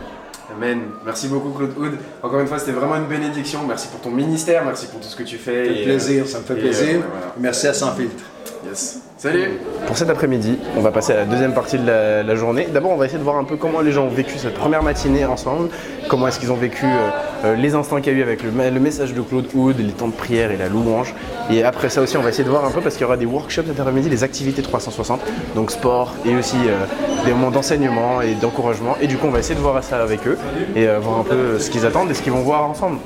Amen. 0.53 0.81
Merci 1.05 1.27
beaucoup 1.27 1.51
Claude 1.51 1.77
Hood. 1.77 1.93
Encore 2.21 2.41
une 2.41 2.47
fois, 2.47 2.59
c'était 2.59 2.71
vraiment 2.73 2.97
une 2.97 3.05
bénédiction. 3.07 3.59
Merci 3.65 3.87
pour 3.87 4.01
ton 4.01 4.09
ministère, 4.09 4.65
merci 4.65 4.87
pour 4.87 4.99
tout 4.99 5.07
ce 5.07 5.15
que 5.15 5.23
tu 5.23 5.37
fais. 5.37 5.65
Ça 5.65 5.69
me 5.69 5.75
fait 5.75 5.81
Et, 5.81 5.85
plaisir, 5.85 6.23
euh, 6.23 6.27
ça 6.27 6.39
me 6.39 6.43
fait 6.43 6.55
plaisir. 6.55 6.95
euh, 6.95 7.07
voilà. 7.09 7.33
Merci 7.39 7.67
à 7.67 7.73
Sans 7.73 7.93
Filtre. 7.93 8.23
Yes. 8.65 9.01
Salut 9.17 9.59
Pour 9.85 9.97
cet 9.97 10.09
après-midi, 10.09 10.57
on 10.75 10.81
va 10.81 10.91
passer 10.91 11.13
à 11.13 11.17
la 11.17 11.25
deuxième 11.25 11.53
partie 11.53 11.77
de 11.77 11.85
la, 11.85 12.23
la 12.23 12.35
journée. 12.35 12.67
D'abord, 12.73 12.91
on 12.91 12.95
va 12.95 13.05
essayer 13.05 13.19
de 13.19 13.23
voir 13.23 13.37
un 13.37 13.43
peu 13.43 13.55
comment 13.55 13.81
les 13.81 13.91
gens 13.91 14.05
ont 14.05 14.09
vécu 14.09 14.37
cette 14.37 14.55
première 14.55 14.81
matinée 14.81 15.25
ensemble, 15.25 15.69
comment 16.09 16.27
est-ce 16.27 16.39
qu'ils 16.39 16.51
ont 16.51 16.55
vécu 16.55 16.85
euh, 16.85 17.09
euh, 17.45 17.55
les 17.55 17.75
instants 17.75 18.01
qu'il 18.01 18.13
y 18.13 18.15
a 18.15 18.19
eu 18.19 18.23
avec 18.23 18.41
le, 18.41 18.49
le 18.49 18.79
message 18.79 19.13
de 19.13 19.21
Claude 19.21 19.45
Hood, 19.53 19.77
les 19.79 19.91
temps 19.91 20.07
de 20.07 20.13
prière 20.13 20.51
et 20.51 20.57
la 20.57 20.69
louange. 20.69 21.13
Et 21.51 21.63
après 21.63 21.89
ça 21.89 22.01
aussi, 22.01 22.17
on 22.17 22.21
va 22.21 22.29
essayer 22.29 22.43
de 22.43 22.49
voir 22.49 22.65
un 22.65 22.71
peu 22.71 22.81
parce 22.81 22.95
qu'il 22.95 23.03
y 23.03 23.05
aura 23.05 23.17
des 23.17 23.25
workshops 23.27 23.65
cet 23.67 23.79
après-midi, 23.79 24.09
des 24.09 24.23
activités 24.23 24.61
360, 24.61 25.21
donc 25.53 25.69
sport 25.69 26.13
et 26.25 26.35
aussi 26.35 26.57
euh, 26.67 26.85
des 27.25 27.31
moments 27.31 27.51
d'enseignement 27.51 28.21
et 28.21 28.33
d'encouragement. 28.33 28.95
Et 29.01 29.07
du 29.07 29.17
coup, 29.17 29.27
on 29.27 29.31
va 29.31 29.39
essayer 29.39 29.55
de 29.55 29.59
voir 29.59 29.83
ça 29.83 30.01
avec 30.01 30.25
eux 30.25 30.37
et 30.75 30.87
euh, 30.87 30.99
voir 30.99 31.19
un 31.19 31.23
peu 31.23 31.59
ce 31.59 31.69
qu'ils 31.69 31.85
attendent 31.85 32.09
et 32.09 32.13
ce 32.15 32.21
qu'ils 32.21 32.31
vont 32.31 32.41
voir 32.41 32.63
ensemble. 32.63 32.97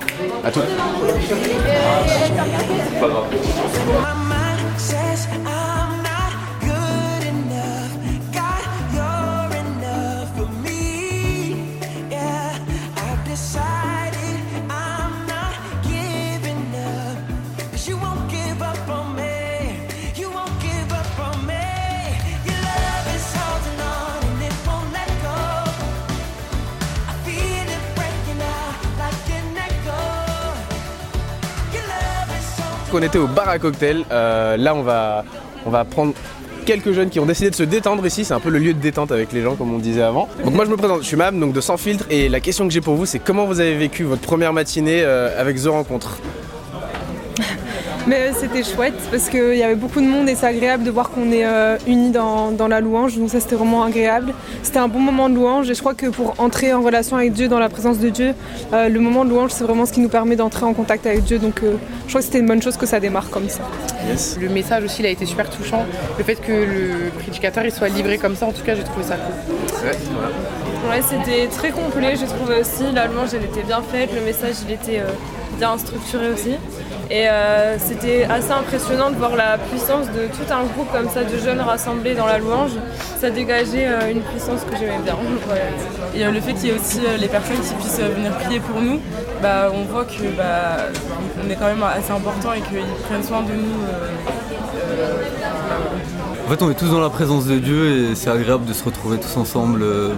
À 0.45 0.51
tout. 0.51 0.61
My 3.01 3.07
mind 3.09 4.24
qu'on 32.95 33.01
était 33.01 33.17
au 33.17 33.27
bar 33.27 33.49
à 33.49 33.59
cocktail. 33.59 34.05
Euh, 34.09 34.55
là, 34.55 34.73
on 34.73 34.81
va, 34.81 35.25
on 35.65 35.69
va 35.69 35.83
prendre 35.83 36.13
quelques 36.65 36.93
jeunes 36.93 37.09
qui 37.09 37.19
ont 37.19 37.25
décidé 37.25 37.49
de 37.49 37.55
se 37.55 37.63
détendre 37.63 38.05
ici. 38.05 38.23
C'est 38.23 38.33
un 38.33 38.39
peu 38.39 38.49
le 38.49 38.57
lieu 38.57 38.73
de 38.73 38.79
détente 38.79 39.11
avec 39.11 39.33
les 39.33 39.41
gens, 39.41 39.55
comme 39.55 39.73
on 39.73 39.79
disait 39.79 40.01
avant. 40.01 40.29
Donc 40.45 40.53
moi, 40.53 40.63
je 40.63 40.69
me 40.69 40.77
présente. 40.77 41.01
Je 41.01 41.07
suis 41.07 41.17
Mam, 41.17 41.37
donc 41.37 41.51
de 41.51 41.59
Sans 41.59 41.75
Filtre. 41.75 42.05
Et 42.09 42.29
la 42.29 42.39
question 42.39 42.65
que 42.65 42.73
j'ai 42.73 42.79
pour 42.79 42.95
vous, 42.95 43.05
c'est 43.05 43.19
comment 43.19 43.47
vous 43.47 43.59
avez 43.59 43.75
vécu 43.75 44.03
votre 44.03 44.21
première 44.21 44.53
matinée 44.53 45.01
euh, 45.03 45.39
avec 45.39 45.61
The 45.61 45.67
Rencontre? 45.67 46.19
Mais 48.07 48.17
euh, 48.17 48.31
c'était 48.37 48.63
chouette 48.63 48.93
parce 49.11 49.29
qu'il 49.29 49.55
y 49.55 49.63
avait 49.63 49.75
beaucoup 49.75 49.99
de 49.99 50.05
monde 50.05 50.29
et 50.29 50.35
c'est 50.35 50.45
agréable 50.45 50.83
de 50.83 50.91
voir 50.91 51.09
qu'on 51.09 51.31
est 51.31 51.45
euh, 51.45 51.77
unis 51.87 52.11
dans, 52.11 52.51
dans 52.51 52.67
la 52.67 52.79
louange. 52.79 53.17
Donc 53.17 53.29
ça 53.29 53.39
c'était 53.39 53.55
vraiment 53.55 53.83
agréable. 53.83 54.33
C'était 54.61 54.79
un 54.79 54.87
bon 54.87 54.99
moment 54.99 55.27
de 55.27 55.35
louange 55.35 55.69
et 55.69 55.73
je 55.73 55.79
crois 55.79 55.95
que 55.95 56.07
pour 56.07 56.35
entrer 56.37 56.73
en 56.73 56.81
relation 56.81 57.17
avec 57.17 57.33
Dieu, 57.33 57.47
dans 57.47 57.59
la 57.59 57.69
présence 57.69 57.97
de 57.99 58.09
Dieu, 58.09 58.33
euh, 58.73 58.89
le 58.89 58.99
moment 58.99 59.25
de 59.25 59.31
louange 59.31 59.51
c'est 59.51 59.63
vraiment 59.63 59.85
ce 59.85 59.93
qui 59.93 60.01
nous 60.01 60.09
permet 60.09 60.35
d'entrer 60.35 60.65
en 60.65 60.73
contact 60.73 61.05
avec 61.07 61.23
Dieu. 61.23 61.39
Donc 61.39 61.61
euh, 61.63 61.77
je 62.05 62.09
crois 62.09 62.21
que 62.21 62.25
c'était 62.25 62.39
une 62.39 62.47
bonne 62.47 62.61
chose 62.61 62.77
que 62.77 62.85
ça 62.85 62.99
démarre 62.99 63.29
comme 63.29 63.49
ça. 63.49 63.63
Le 64.39 64.49
message 64.49 64.83
aussi 64.83 65.01
il 65.01 65.05
a 65.07 65.09
été 65.09 65.25
super 65.25 65.49
touchant. 65.49 65.85
Le 66.17 66.23
fait 66.23 66.35
que 66.35 66.51
le 66.51 67.09
prédicateur 67.19 67.65
il 67.65 67.71
soit 67.71 67.89
livré 67.89 68.17
comme 68.17 68.35
ça, 68.35 68.45
en 68.45 68.51
tout 68.51 68.63
cas 68.63 68.75
j'ai 68.75 68.83
trouvé 68.83 69.03
ça 69.03 69.15
cool. 69.15 69.33
Ouais, 70.89 71.01
c'était 71.01 71.47
très 71.47 71.71
complet, 71.71 72.15
j'ai 72.15 72.27
trouvé 72.27 72.59
aussi. 72.61 72.83
La 72.93 73.07
louange, 73.07 73.29
elle 73.33 73.45
était 73.45 73.63
bien 73.63 73.81
faite, 73.81 74.11
le 74.13 74.21
message, 74.21 74.57
il 74.67 74.73
était 74.73 74.99
euh, 74.99 75.09
bien 75.57 75.75
structuré 75.79 76.29
aussi. 76.29 76.51
Et 77.11 77.29
euh, 77.29 77.77
c'était 77.77 78.23
assez 78.25 78.51
impressionnant 78.51 79.11
de 79.11 79.15
voir 79.15 79.35
la 79.35 79.57
puissance 79.59 80.07
de 80.07 80.25
tout 80.27 80.51
un 80.51 80.63
groupe 80.63 80.91
comme 80.91 81.07
ça 81.09 81.23
de 81.23 81.37
jeunes 81.37 81.61
rassemblés 81.61 82.15
dans 82.15 82.25
la 82.25 82.39
louange. 82.39 82.71
Ça 83.19 83.29
dégageait 83.29 83.87
euh, 83.87 84.11
une 84.11 84.21
puissance 84.21 84.61
que 84.69 84.75
j'aimais 84.77 84.99
bien. 85.03 85.15
Et 86.15 86.25
euh, 86.25 86.31
le 86.31 86.41
fait 86.41 86.53
qu'il 86.53 86.65
y 86.65 86.69
ait 86.71 86.75
aussi 86.79 86.99
euh, 87.05 87.17
les 87.17 87.27
personnes 87.27 87.59
qui 87.59 87.73
puissent 87.75 87.99
euh, 88.01 88.09
venir 88.15 88.31
prier 88.37 88.59
pour 88.59 88.81
nous, 88.81 88.99
bah, 89.41 89.69
on 89.71 89.83
voit 89.83 90.05
que 90.05 90.23
bah, 90.35 90.77
on 91.45 91.49
est 91.49 91.55
quand 91.55 91.67
même 91.67 91.83
assez 91.83 92.11
important 92.11 92.53
et 92.53 92.61
qu'ils 92.61 92.83
prennent 93.07 93.23
soin 93.23 93.41
de 93.43 93.51
nous. 93.53 93.83
euh, 93.87 94.09
En 96.47 96.49
fait, 96.49 96.61
on 96.63 96.71
est 96.71 96.75
tous 96.75 96.89
dans 96.89 97.01
la 97.01 97.09
présence 97.09 97.45
de 97.45 97.57
Dieu 97.59 98.09
et 98.11 98.15
c'est 98.15 98.29
agréable 98.31 98.65
de 98.65 98.73
se 98.73 98.83
retrouver 98.83 99.17
tous 99.19 99.37
ensemble 99.37 99.81
euh, 99.83 100.09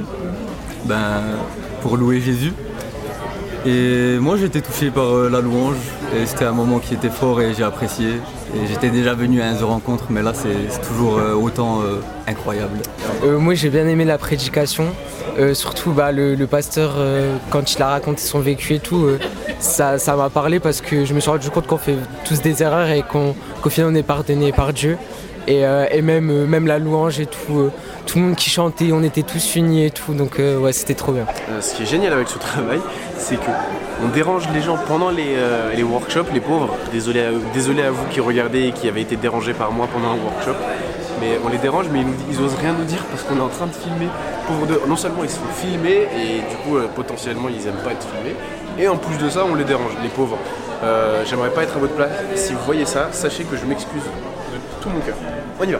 ben, 0.86 1.22
pour 1.82 1.98
louer 1.98 2.22
Jésus. 2.22 2.54
Et 3.66 4.18
moi, 4.20 4.38
j'ai 4.38 4.46
été 4.46 4.62
touché 4.62 4.90
par 4.90 5.06
euh, 5.14 5.30
la 5.30 5.42
louange 5.42 5.76
c'était 6.26 6.46
un 6.46 6.52
moment 6.52 6.80
qui 6.80 6.94
était 6.94 7.10
fort 7.10 7.42
et 7.42 7.54
j'ai 7.54 7.64
apprécié. 7.64 8.22
J'étais 8.70 8.90
déjà 8.90 9.14
venu 9.14 9.42
à 9.42 9.50
un 9.50 9.56
The 9.56 9.64
Rencontre, 9.64 10.06
mais 10.10 10.22
là, 10.22 10.34
c'est 10.34 10.82
toujours 10.88 11.18
euh, 11.18 11.34
autant 11.34 11.82
euh, 11.82 12.00
incroyable. 12.28 12.78
Euh, 13.24 13.38
moi 13.38 13.56
j'ai 13.56 13.70
bien 13.70 13.88
aimé 13.88 14.06
la 14.06 14.18
prédication, 14.18 14.86
surtout 15.54 15.92
bah, 15.92 16.12
le, 16.12 16.36
pasteur 16.46 16.96
quand 17.50 17.74
il 17.74 17.82
a 17.82 17.90
raconté 17.90 18.22
son 18.22 18.40
vécu 18.40 18.76
et 18.76 18.80
tout, 18.80 19.08
ça 19.60 19.98
m'a 20.16 20.30
parlé 20.30 20.60
parce 20.60 20.82
que 20.82 21.06
je 21.06 21.14
me 21.14 21.20
suis 21.20 21.30
rendu 21.30 21.50
compte 21.50 21.68
qu'on 21.68 21.78
fait 21.78 21.96
tous 22.26 22.42
des 22.42 22.64
erreurs 22.64 22.90
et 22.90 23.04
qu'au 23.04 23.70
final 23.70 23.92
on 23.92 23.96
est 23.96 24.04
pardonné 24.04 24.52
par 24.52 24.74
Dieu. 24.74 24.98
Et, 25.48 25.62
même, 26.02 26.68
la 26.68 26.80
louange 26.80 27.20
et 27.20 27.26
tout, 27.26 27.70
tout 28.08 28.18
le 28.20 28.24
monde 28.26 28.36
qui 28.36 28.50
chantait, 28.50 28.92
on 28.94 29.04
était 29.04 29.22
tous 29.22 29.56
unis 29.56 29.86
et 29.86 29.92
tout, 29.92 30.14
donc 30.14 30.40
euh, 30.40 30.58
ouais, 30.58 30.72
c'était 30.74 30.96
trop 30.96 31.12
bien. 31.12 31.26
Euh, 31.52 31.62
ce 31.62 31.76
qui 31.76 31.84
est 31.84 31.86
génial 31.86 32.14
avec 32.14 32.28
ce 32.30 32.38
travail, 32.40 32.80
c'est 33.18 33.36
que 33.36 33.52
on 34.04 34.08
dérange 34.10 34.48
les 34.54 34.62
gens 34.62 34.78
pendant 34.88 35.10
les, 35.10 35.36
euh, 35.36 35.84
workshops, 35.84 36.32
les 36.34 36.40
pauvres. 36.40 36.76
Désolé 36.92 37.20
à, 37.22 37.30
désolé 37.54 37.84
à 37.84 37.92
vous 37.92 38.06
qui 38.10 38.20
regardez 38.20 38.68
et 38.68 38.72
qui 38.72 38.88
avez 38.88 39.02
été 39.02 39.16
dérangés 39.18 39.54
par 39.54 39.72
moi 39.72 39.88
pendant 39.92 40.10
un 40.14 40.18
workshop. 40.24 40.56
Mais 41.20 41.40
on 41.46 41.50
les 41.50 41.58
dérange, 41.58 41.88
mais 41.92 42.00
ils, 42.02 42.06
nous- 42.08 42.14
ils 42.32 42.40
osent 42.42 42.56
rien 42.62 42.74
nous 42.74 42.86
dire 42.86 43.04
parce 43.12 43.24
qu'on 43.24 43.38
est 43.38 43.42
en 43.42 43.50
train 43.50 43.66
de 43.68 43.74
filmer. 43.74 44.08
Pauvres 44.48 44.68
d'eux. 44.68 44.82
Non 44.88 44.96
seulement 44.96 45.24
ils 45.24 45.30
se 45.30 45.38
font 45.38 45.54
filmer 45.56 46.08
et 46.16 46.38
du 46.50 46.56
coup 46.64 46.78
potentiellement 46.96 47.50
ils 47.50 47.68
aiment 47.68 47.84
pas 47.84 47.92
être 47.92 48.08
filmés. 48.14 48.36
Et 48.80 48.88
en 48.88 48.98
plus 48.98 49.18
de 49.18 49.28
ça, 49.30 49.44
on 49.52 49.56
les 49.56 49.64
dérange, 49.64 49.92
les 50.04 50.10
pauvres. 50.10 50.38
J'aimerais 51.26 51.50
pas 51.50 51.64
être 51.64 51.76
à 51.76 51.80
votre 51.80 51.94
place. 51.96 52.12
Si 52.36 52.54
vous 52.54 52.60
voyez 52.66 52.86
ça, 52.86 53.10
sachez 53.12 53.44
que 53.46 53.58
je 53.58 53.66
m'excuse 53.66 54.04
de 54.04 54.60
tout 54.82 54.90
mon 54.90 55.00
cœur. 55.00 55.16
On 55.60 55.64
y 55.64 55.72
va. 55.72 55.80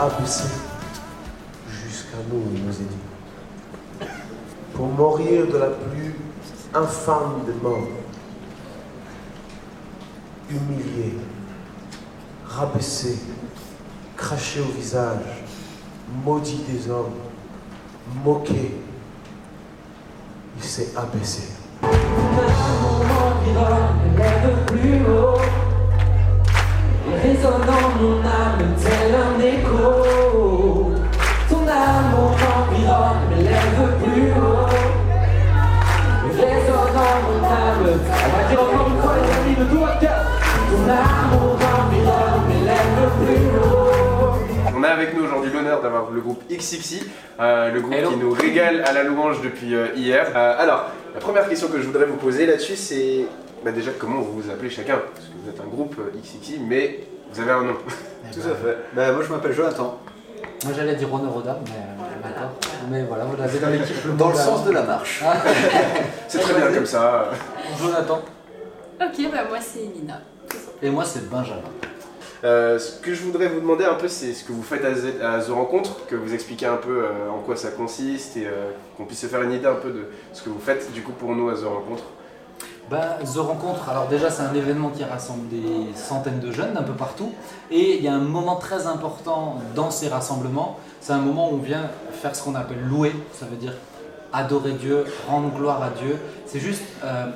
Abaissé 0.00 0.48
jusqu'à 1.68 2.16
nous, 2.30 2.42
il 2.54 2.64
nous 2.64 2.72
est 2.72 2.84
dit. 2.84 4.06
Pour 4.74 4.86
mourir 4.86 5.46
de 5.46 5.58
la 5.58 5.66
plus 5.66 6.14
infâme 6.72 7.42
des 7.46 7.52
morts. 7.62 7.88
Humilié, 10.48 11.16
rabaissé, 12.46 13.18
craché 14.16 14.60
au 14.60 14.72
visage, 14.72 15.44
maudit 16.24 16.64
des 16.68 16.90
hommes, 16.90 17.14
moqué. 18.24 18.80
Il 20.56 20.64
s'est 20.64 20.88
abaissé. 20.96 21.52
plus 24.66 25.06
haut, 25.06 25.39
mon 27.42 28.20
âme 28.20 28.74
tel 28.82 29.14
un 29.14 29.40
écho. 29.40 30.92
Ton 31.48 31.66
amour 31.66 32.36
me 33.30 33.42
lève 33.42 33.98
plus 34.02 34.30
haut, 34.32 34.66
résonnant 36.36 37.16
mon 37.26 37.44
âme. 37.44 37.86
On 37.86 38.36
va 38.36 38.48
dire 38.48 38.60
encore 38.60 38.88
une 38.88 39.00
fois 39.00 39.14
les 39.16 39.32
amis 39.32 39.56
de 39.56 39.64
tout 39.64 39.78
votre 39.78 39.98
cœur. 40.00 40.24
Ton 40.70 40.82
amour 40.90 41.58
me 42.48 42.66
lève 42.66 43.10
plus 43.24 43.46
haut. 43.58 43.90
On 44.76 44.82
a 44.82 44.88
avec 44.88 45.16
nous 45.16 45.24
aujourd'hui 45.24 45.50
l'honneur 45.52 45.82
d'avoir 45.82 46.10
le 46.10 46.20
groupe 46.20 46.42
XXI, 46.50 47.02
euh, 47.38 47.70
le 47.70 47.80
groupe 47.80 47.94
qui 47.94 48.16
nous 48.16 48.32
régale 48.32 48.82
à 48.86 48.92
la 48.92 49.02
louange 49.02 49.40
depuis 49.42 49.74
euh, 49.74 49.88
hier. 49.94 50.28
Euh, 50.34 50.54
alors, 50.58 50.86
la 51.14 51.20
première 51.20 51.48
question 51.48 51.68
que 51.68 51.78
je 51.78 51.86
voudrais 51.86 52.06
vous 52.06 52.16
poser 52.16 52.46
là-dessus, 52.46 52.76
c'est 52.76 53.26
bah, 53.64 53.72
déjà 53.72 53.90
comment 53.98 54.20
vous 54.20 54.40
vous 54.40 54.50
appelez 54.50 54.70
chacun? 54.70 54.98
Parce 55.14 55.26
que 55.26 55.32
vous 55.42 55.50
êtes 55.50 55.60
un 55.60 55.68
groupe 55.68 55.96
XXI, 56.14 56.60
mais 56.66 57.00
vous 57.32 57.40
avez 57.40 57.50
un 57.52 57.62
nom. 57.62 57.74
Tout 58.32 58.40
à 58.40 58.54
fait. 58.54 58.76
Ben, 58.92 59.12
moi 59.12 59.22
je 59.26 59.32
m'appelle 59.32 59.52
Jonathan. 59.52 59.98
Moi 60.64 60.72
j'allais 60.76 60.94
dire 60.96 61.08
Ron 61.08 61.28
Roda, 61.30 61.58
mais 61.64 61.70
euh, 61.72 62.28
d'accord. 62.28 62.50
Mais 62.90 63.02
voilà, 63.04 63.24
vous 63.24 63.36
l'avez 63.36 63.58
dans 63.58 63.68
l'équipe 63.70 63.96
le 64.04 64.12
Dans 64.12 64.28
le 64.30 64.34
sens 64.36 64.64
de 64.64 64.70
la 64.72 64.82
marche. 64.82 65.22
Ah. 65.24 65.34
C'est 66.28 66.38
très 66.38 66.54
bien 66.54 66.72
comme 66.72 66.86
ça. 66.86 67.28
Jonathan. 67.78 68.20
Ok, 69.00 69.32
bah 69.32 69.38
moi 69.48 69.58
c'est 69.60 69.80
Nina. 69.80 70.20
Et 70.82 70.90
moi 70.90 71.04
c'est 71.04 71.28
Benjamin. 71.30 71.62
Euh, 72.44 72.78
ce 72.78 73.00
que 73.00 73.12
je 73.14 73.22
voudrais 73.22 73.48
vous 73.48 73.60
demander 73.60 73.84
un 73.84 73.94
peu, 73.94 74.08
c'est 74.08 74.32
ce 74.32 74.44
que 74.44 74.52
vous 74.52 74.62
faites 74.62 74.82
à, 74.84 74.92
Z- 74.92 75.20
à 75.22 75.42
The 75.42 75.50
Rencontre, 75.50 76.06
que 76.06 76.16
vous 76.16 76.32
expliquez 76.32 76.64
un 76.66 76.76
peu 76.76 77.04
euh, 77.04 77.30
en 77.30 77.40
quoi 77.40 77.54
ça 77.56 77.70
consiste 77.70 78.36
et 78.38 78.46
euh, 78.46 78.70
qu'on 78.96 79.04
puisse 79.04 79.20
se 79.20 79.26
faire 79.26 79.42
une 79.42 79.52
idée 79.52 79.66
un 79.66 79.74
peu 79.74 79.90
de 79.90 80.06
ce 80.32 80.42
que 80.42 80.48
vous 80.48 80.58
faites 80.58 80.90
du 80.92 81.02
coup 81.02 81.12
pour 81.12 81.34
nous 81.34 81.48
à 81.50 81.54
The 81.54 81.64
Rencontre. 81.64 82.04
Bah, 82.90 83.18
The 83.22 83.36
Rencontre, 83.36 83.88
alors 83.88 84.08
déjà 84.08 84.30
c'est 84.30 84.42
un 84.42 84.52
événement 84.52 84.88
qui 84.88 85.04
rassemble 85.04 85.46
des 85.46 85.62
centaines 85.94 86.40
de 86.40 86.50
jeunes 86.50 86.74
d'un 86.74 86.82
peu 86.82 86.92
partout. 86.92 87.32
Et 87.70 87.96
il 87.96 88.02
y 88.02 88.08
a 88.08 88.14
un 88.14 88.18
moment 88.18 88.56
très 88.56 88.88
important 88.88 89.58
dans 89.76 89.92
ces 89.92 90.08
rassemblements, 90.08 90.76
c'est 91.00 91.12
un 91.12 91.20
moment 91.20 91.52
où 91.52 91.54
on 91.54 91.58
vient 91.58 91.88
faire 92.10 92.34
ce 92.34 92.42
qu'on 92.42 92.56
appelle 92.56 92.82
louer, 92.82 93.12
ça 93.32 93.46
veut 93.46 93.56
dire 93.56 93.74
adorer 94.32 94.72
Dieu, 94.72 95.04
rendre 95.28 95.50
gloire 95.54 95.80
à 95.80 95.90
Dieu, 95.90 96.18
c'est 96.46 96.58
juste 96.58 96.82
euh, 97.04 97.26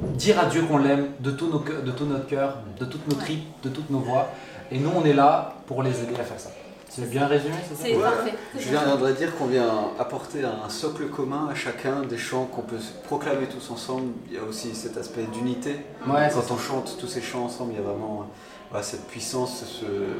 dire 0.00 0.38
à 0.38 0.44
Dieu 0.44 0.60
qu'on 0.64 0.76
l'aime 0.76 1.12
de 1.20 1.30
tout, 1.30 1.48
de 1.48 1.90
tout 1.90 2.04
notre 2.04 2.26
cœur, 2.26 2.58
de 2.78 2.84
toutes 2.84 3.08
nos 3.08 3.16
tripes, 3.16 3.48
de 3.62 3.70
toutes 3.70 3.88
nos 3.88 4.00
voix. 4.00 4.28
Et 4.70 4.78
nous 4.78 4.90
on 4.94 5.02
est 5.06 5.14
là 5.14 5.54
pour 5.66 5.82
les 5.82 6.02
aider 6.02 6.14
à 6.20 6.24
faire 6.24 6.38
ça. 6.38 6.50
C'est 6.96 7.10
bien 7.10 7.26
résumé, 7.26 7.54
c'est 7.68 7.74
ça 7.76 7.82
C'est 7.84 7.94
parfait. 8.00 8.34
Je 8.58 8.68
viendrais 8.68 9.12
dire 9.14 9.34
qu'on 9.36 9.46
vient 9.46 9.90
apporter 9.98 10.44
un 10.44 10.68
socle 10.68 11.06
commun 11.08 11.48
à 11.50 11.54
chacun 11.54 12.02
des 12.02 12.18
chants 12.18 12.44
qu'on 12.44 12.62
peut 12.62 12.76
proclamer 13.04 13.46
tous 13.46 13.70
ensemble. 13.72 14.12
Il 14.28 14.34
y 14.34 14.38
a 14.38 14.42
aussi 14.42 14.74
cet 14.74 14.96
aspect 14.96 15.24
d'unité. 15.32 15.76
Ouais, 16.06 16.28
Quand 16.32 16.54
on 16.54 16.58
chante 16.58 16.96
tous 17.00 17.08
ces 17.08 17.20
chants 17.20 17.44
ensemble, 17.46 17.72
il 17.72 17.80
y 17.80 17.82
a 17.84 17.86
vraiment 17.86 18.26
voilà, 18.70 18.84
cette 18.84 19.06
puissance 19.06 19.64
ce- 19.66 19.84
euh, 19.84 20.14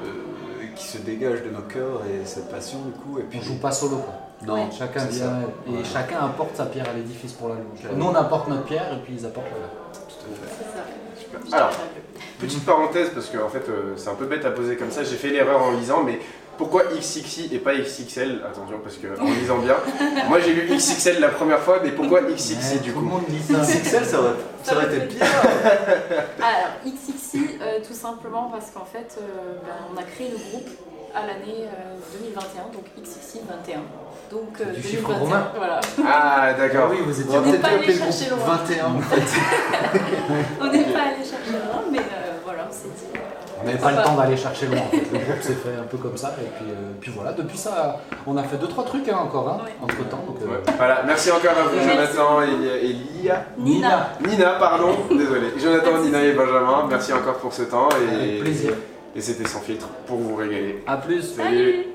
qui 0.77 0.85
se 0.87 0.99
dégage 0.99 1.43
de 1.45 1.51
nos 1.51 1.63
cœurs 1.63 2.03
et 2.07 2.25
cette 2.27 2.51
passion 2.51 2.79
du 2.87 2.93
coup. 2.93 3.19
Et 3.19 3.23
puis, 3.23 3.39
On 3.41 3.45
joue 3.45 3.59
pas 3.59 3.71
solo 3.73 3.97
quoi. 3.99 4.15
Non, 4.45 4.71
chacun 4.71 5.05
vient 5.07 5.27
ça. 5.27 5.39
et 5.69 5.85
chacun 5.85 6.19
apporte 6.27 6.57
sa 6.57 6.67
pierre 6.67 6.89
à 6.89 6.93
l'édifice 6.93 7.33
pour 7.33 7.49
la 7.51 7.55
louange. 7.55 7.79
Ouais. 7.85 7.97
Nous 7.97 8.05
on 8.05 8.15
apporte 8.15 8.49
notre 8.49 8.65
pierre 8.65 8.93
et 8.93 8.97
puis 9.05 9.15
ils 9.19 9.25
apportent 9.27 9.47
la 9.47 9.59
leur. 9.59 9.71
Super. 11.19 11.41
Alors, 11.57 11.71
petite 12.41 12.65
parenthèse, 12.65 13.11
parce 13.15 13.27
que 13.27 13.39
en 13.39 13.49
fait, 13.49 13.69
euh, 13.69 13.95
c'est 13.97 14.09
un 14.09 14.15
peu 14.15 14.27
bête 14.27 14.45
à 14.45 14.51
poser 14.51 14.77
comme 14.77 14.91
ça. 14.91 15.03
J'ai 15.05 15.17
fait 15.17 15.31
l'erreur 15.31 15.63
en 15.63 15.73
lisant, 15.73 16.03
mais 16.03 16.19
pourquoi 16.57 16.85
XXI 16.85 17.49
et 17.53 17.59
pas 17.59 17.75
XXL 17.75 18.43
Attention, 18.45 18.79
parce 18.83 18.97
que 18.97 19.09
en 19.21 19.25
lisant 19.25 19.59
bien, 19.59 19.77
moi 20.29 20.41
j'ai 20.41 20.53
lu 20.53 20.69
XXL 20.69 21.21
la 21.21 21.29
première 21.29 21.61
fois, 21.61 21.81
mais 21.83 21.91
pourquoi 21.91 22.23
XXI 22.23 22.79
du 22.81 22.93
coup 22.93 23.09
XXL, 23.51 24.05
ça 24.05 24.21
aurait, 24.21 24.35
ça 24.63 24.77
aurait 24.77 24.87
été 24.87 25.07
pire. 25.07 25.27
Alors, 26.39 26.71
XXI, 26.87 27.59
euh, 27.61 27.79
tout 27.87 27.95
simplement 27.95 28.51
parce 28.53 28.71
qu'en 28.71 28.85
fait, 28.85 29.19
euh, 29.21 29.55
ben, 29.65 29.75
on 29.93 29.99
a 29.99 30.03
créé 30.03 30.31
le 30.31 30.37
groupe 30.37 30.69
à 31.15 31.27
l'année 31.27 31.69
euh, 31.71 31.95
2021, 32.21 32.73
donc 32.75 32.85
XXI 33.01 33.41
21. 33.49 33.81
Donc, 34.31 34.61
euh, 34.61 34.73
Du 34.73 34.83
chiffre 34.83 35.09
2021, 35.09 35.19
romain. 35.19 35.49
Voilà. 35.57 35.81
Ah, 36.05 36.53
d'accord. 36.55 36.91
Oui, 36.91 36.99
vous 37.05 37.33
On 37.37 37.41
n'est 37.43 37.59
pas 37.59 37.69
allé 37.69 37.87
le 37.87 37.93
chercher 37.93 38.31
loin. 38.31 38.39
21 38.39 38.87
en 38.87 39.01
fait. 39.01 39.41
on 40.61 40.65
n'est 40.73 40.85
pas 40.85 41.01
allé 41.01 41.19
chercher 41.19 41.53
loin, 41.53 41.83
mais 41.93 41.99
euh, 41.99 42.39
voilà, 42.45 42.67
on 42.69 42.73
s'est 42.73 42.89
dit. 42.89 43.19
On 43.65 43.67
n'avait 43.67 43.79
pas 43.79 43.93
le 43.93 44.03
temps 44.03 44.15
d'aller 44.15 44.37
chercher 44.37 44.67
loin. 44.67 44.77
en 44.79 44.91
fait. 44.91 44.99
Le 45.11 45.19
groupe 45.19 45.41
s'est 45.43 45.55
fait 45.55 45.75
un 45.81 45.85
peu 45.85 45.97
comme 45.97 46.17
ça 46.19 46.35
et 46.39 46.45
puis, 46.59 46.71
euh, 46.71 46.93
puis 47.01 47.11
voilà. 47.15 47.33
Depuis 47.33 47.57
ça, 47.57 47.99
on 48.27 48.37
a 48.37 48.43
fait 48.43 48.59
deux 48.59 48.69
trois 48.69 48.85
trucs 48.85 49.09
hein, 49.09 49.17
encore 49.23 49.49
hein, 49.49 49.59
entre 49.83 50.07
temps. 50.09 50.23
Donc, 50.27 50.37
euh, 50.43 50.59
Voilà, 50.77 51.03
merci 51.07 51.31
encore 51.31 51.51
à 51.59 51.63
vous, 51.63 51.77
Merci. 51.77 51.91
Jonathan 51.91 52.43
et, 52.43 52.87
et 52.87 52.93
Lia. 52.93 53.45
Nina. 53.57 54.11
Nina, 54.27 54.51
pardon, 54.59 54.91
désolé. 55.11 55.55
Jonathan, 55.59 55.99
Nina 56.03 56.23
et 56.23 56.33
Benjamin, 56.33 56.87
merci 56.91 57.13
encore 57.15 57.39
pour 57.39 57.53
ce 57.55 57.63
temps. 57.63 57.89
Et, 57.91 58.15
Avec 58.15 58.41
plaisir. 58.41 58.73
Et 59.17 59.21
c'était 59.21 59.49
sans 59.49 59.61
filtre 59.61 59.89
pour 60.07 60.19
vous 60.19 60.37
régaler. 60.37 60.83
A 60.87 60.97
plus. 60.99 61.23
Salut. 61.35 61.87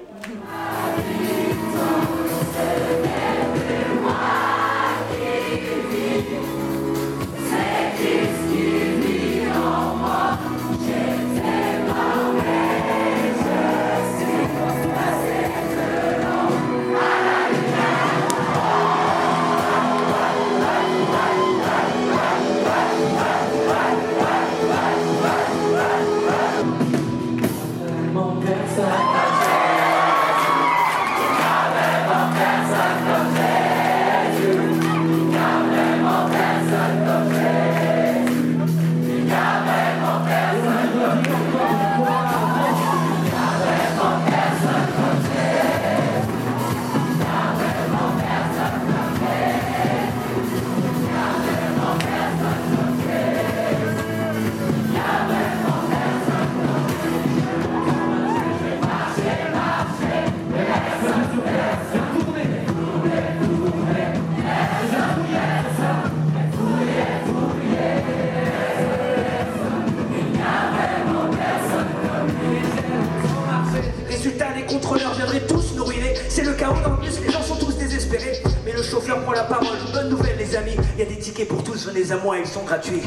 Tickets 81.80 81.88
pour 81.88 81.88
tous. 81.88 81.88
Venez 81.88 82.12
à 82.12 82.18
moi, 82.18 82.38
ils 82.40 82.48
sont 82.48 82.64
gratuits. 82.64 83.02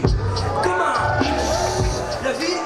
Comment 0.62 0.94
La 2.22 2.30
est 2.30 2.62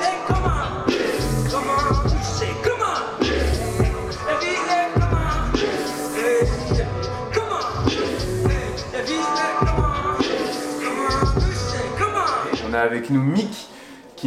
On 12.69 12.75
a 12.75 12.81
avec 12.81 13.11
nous 13.11 13.23
Mick 13.23 13.66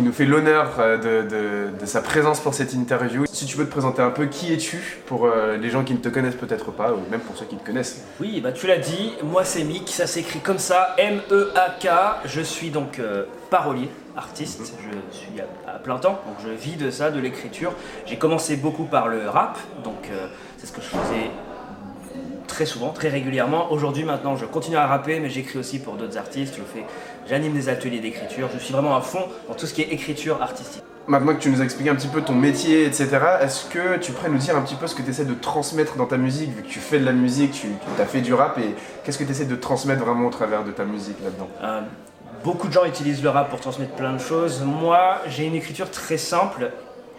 nous 0.10 0.16
fait 0.16 0.26
l'honneur 0.26 0.72
euh, 0.80 0.98
de, 0.98 1.30
de- 1.30 1.80
de 1.80 1.86
sa 1.86 2.02
présence 2.02 2.40
pour 2.40 2.56
cette 2.56 2.74
interview. 2.74 3.26
Si 3.32 3.46
tu 3.46 3.56
peux 3.56 3.66
te 3.66 3.70
présenter 3.70 4.02
un 4.02 4.10
peu, 4.10 4.26
qui 4.26 4.52
es-tu 4.52 4.82
pour 5.06 5.26
euh, 5.28 5.56
les 5.56 5.70
gens 5.70 5.84
qui 5.84 5.94
ne 5.94 6.00
te 6.00 6.10
connaissent 6.10 6.34
peut-être 6.36 6.72
pas, 6.72 6.94
ou 6.94 7.00
même 7.12 7.20
pour 7.20 7.38
ceux 7.38 7.46
qui 7.46 7.56
te 7.58 7.64
connaissent? 7.64 8.04
Oui, 8.20 8.42
bah 8.42 8.52
tu 8.52 8.66
l'as 8.66 8.80
dit, 8.80 9.14
moi 9.24 9.44
c'est 9.44 9.64
Mick, 9.64 9.88
ça 9.90 10.08
s'écrit 10.08 10.40
comme 10.40 10.58
ça, 10.58 10.96
M-E-A-K. 10.98 11.88
Je 12.26 12.42
suis 12.42 12.72
donc 12.72 12.98
euh, 12.98 13.26
parolier, 13.52 13.88
artiste, 14.18 14.74
je 14.84 15.16
suis 15.16 15.40
à, 15.68 15.76
à 15.76 15.78
plein 15.78 16.00
temps, 16.00 16.20
donc 16.26 16.38
je 16.44 16.50
vis 16.50 16.76
de 16.76 16.90
ça, 16.90 17.12
de 17.12 17.20
l'écriture. 17.20 17.74
J'ai 18.08 18.18
commencé 18.18 18.56
beaucoup 18.56 18.86
par 18.86 19.10
le 19.10 19.30
rap, 19.30 19.60
donc 19.84 20.10
euh, 20.12 20.26
c'est 20.58 20.66
ce 20.66 20.72
que 20.72 20.82
je 20.82 20.88
faisais 20.88 21.30
très 22.48 22.66
souvent, 22.66 22.90
très 22.90 23.10
régulièrement. 23.10 23.72
Aujourd'hui 23.72 24.04
maintenant 24.06 24.36
je 24.36 24.46
continue 24.46 24.76
à 24.78 24.88
rapper, 24.88 25.20
mais 25.20 25.30
j'écris 25.30 25.60
aussi 25.60 25.78
pour 25.78 25.94
d'autres 25.94 26.18
artistes, 26.18 26.56
je 26.58 26.64
fais, 26.64 26.84
j'anime 27.30 27.54
des 27.54 27.70
ateliers 27.70 28.00
d'écriture, 28.00 28.50
je 28.54 28.60
suis 28.60 28.74
vraiment 28.74 28.96
à 28.96 29.02
fond 29.02 29.24
dans 29.48 29.54
tout 29.54 29.68
ce 29.68 29.74
qui 29.74 29.82
est 29.82 29.90
écriture 29.90 30.42
artistique. 30.42 30.84
Maintenant 31.08 31.34
que 31.34 31.40
tu 31.40 31.50
nous 31.50 31.62
as 31.62 31.64
expliqué 31.64 31.90
un 31.90 31.96
petit 31.96 32.08
peu 32.08 32.22
ton 32.22 32.36
métier, 32.36 32.86
etc., 32.86 33.10
est-ce 33.42 33.66
que 33.66 33.98
tu 33.98 34.12
pourrais 34.12 34.30
nous 34.30 34.38
dire 34.38 34.56
un 34.56 34.62
petit 34.62 34.76
peu 34.76 34.88
ce 34.88 34.96
que 34.96 35.02
tu 35.02 35.10
essaies 35.10 35.26
de 35.26 35.34
transmettre 35.34 35.96
dans 35.96 36.06
ta 36.06 36.18
musique, 36.18 36.50
vu 36.52 36.62
que 36.62 36.68
tu 36.68 36.80
fais 36.80 37.00
de 37.00 37.06
la 37.06 37.14
musique, 37.14 37.52
tu 37.52 37.68
as 38.02 38.06
fait 38.06 38.22
du 38.22 38.34
rap, 38.34 38.58
et 38.60 38.76
qu'est-ce 39.04 39.18
que 39.18 39.24
tu 39.24 39.32
essaies 39.32 39.46
de 39.46 39.56
transmettre 39.56 40.04
vraiment 40.04 40.28
au 40.28 40.32
travers 40.32 40.64
de 40.64 40.72
ta 40.72 40.86
musique 40.86 41.18
là-dedans? 41.24 41.48
Euh, 41.64 41.82
beaucoup 42.44 42.68
de 42.68 42.74
gens 42.74 42.86
utilisent 42.86 43.24
le 43.24 43.30
rap 43.30 43.50
pour 43.50 43.60
transmettre 43.60 43.94
plein 43.94 44.14
de 44.14 44.20
choses. 44.20 44.62
Moi, 44.64 45.20
j'ai 45.28 45.46
une 45.46 45.56
écriture 45.56 45.90
très 45.90 46.18
simple 46.18 46.72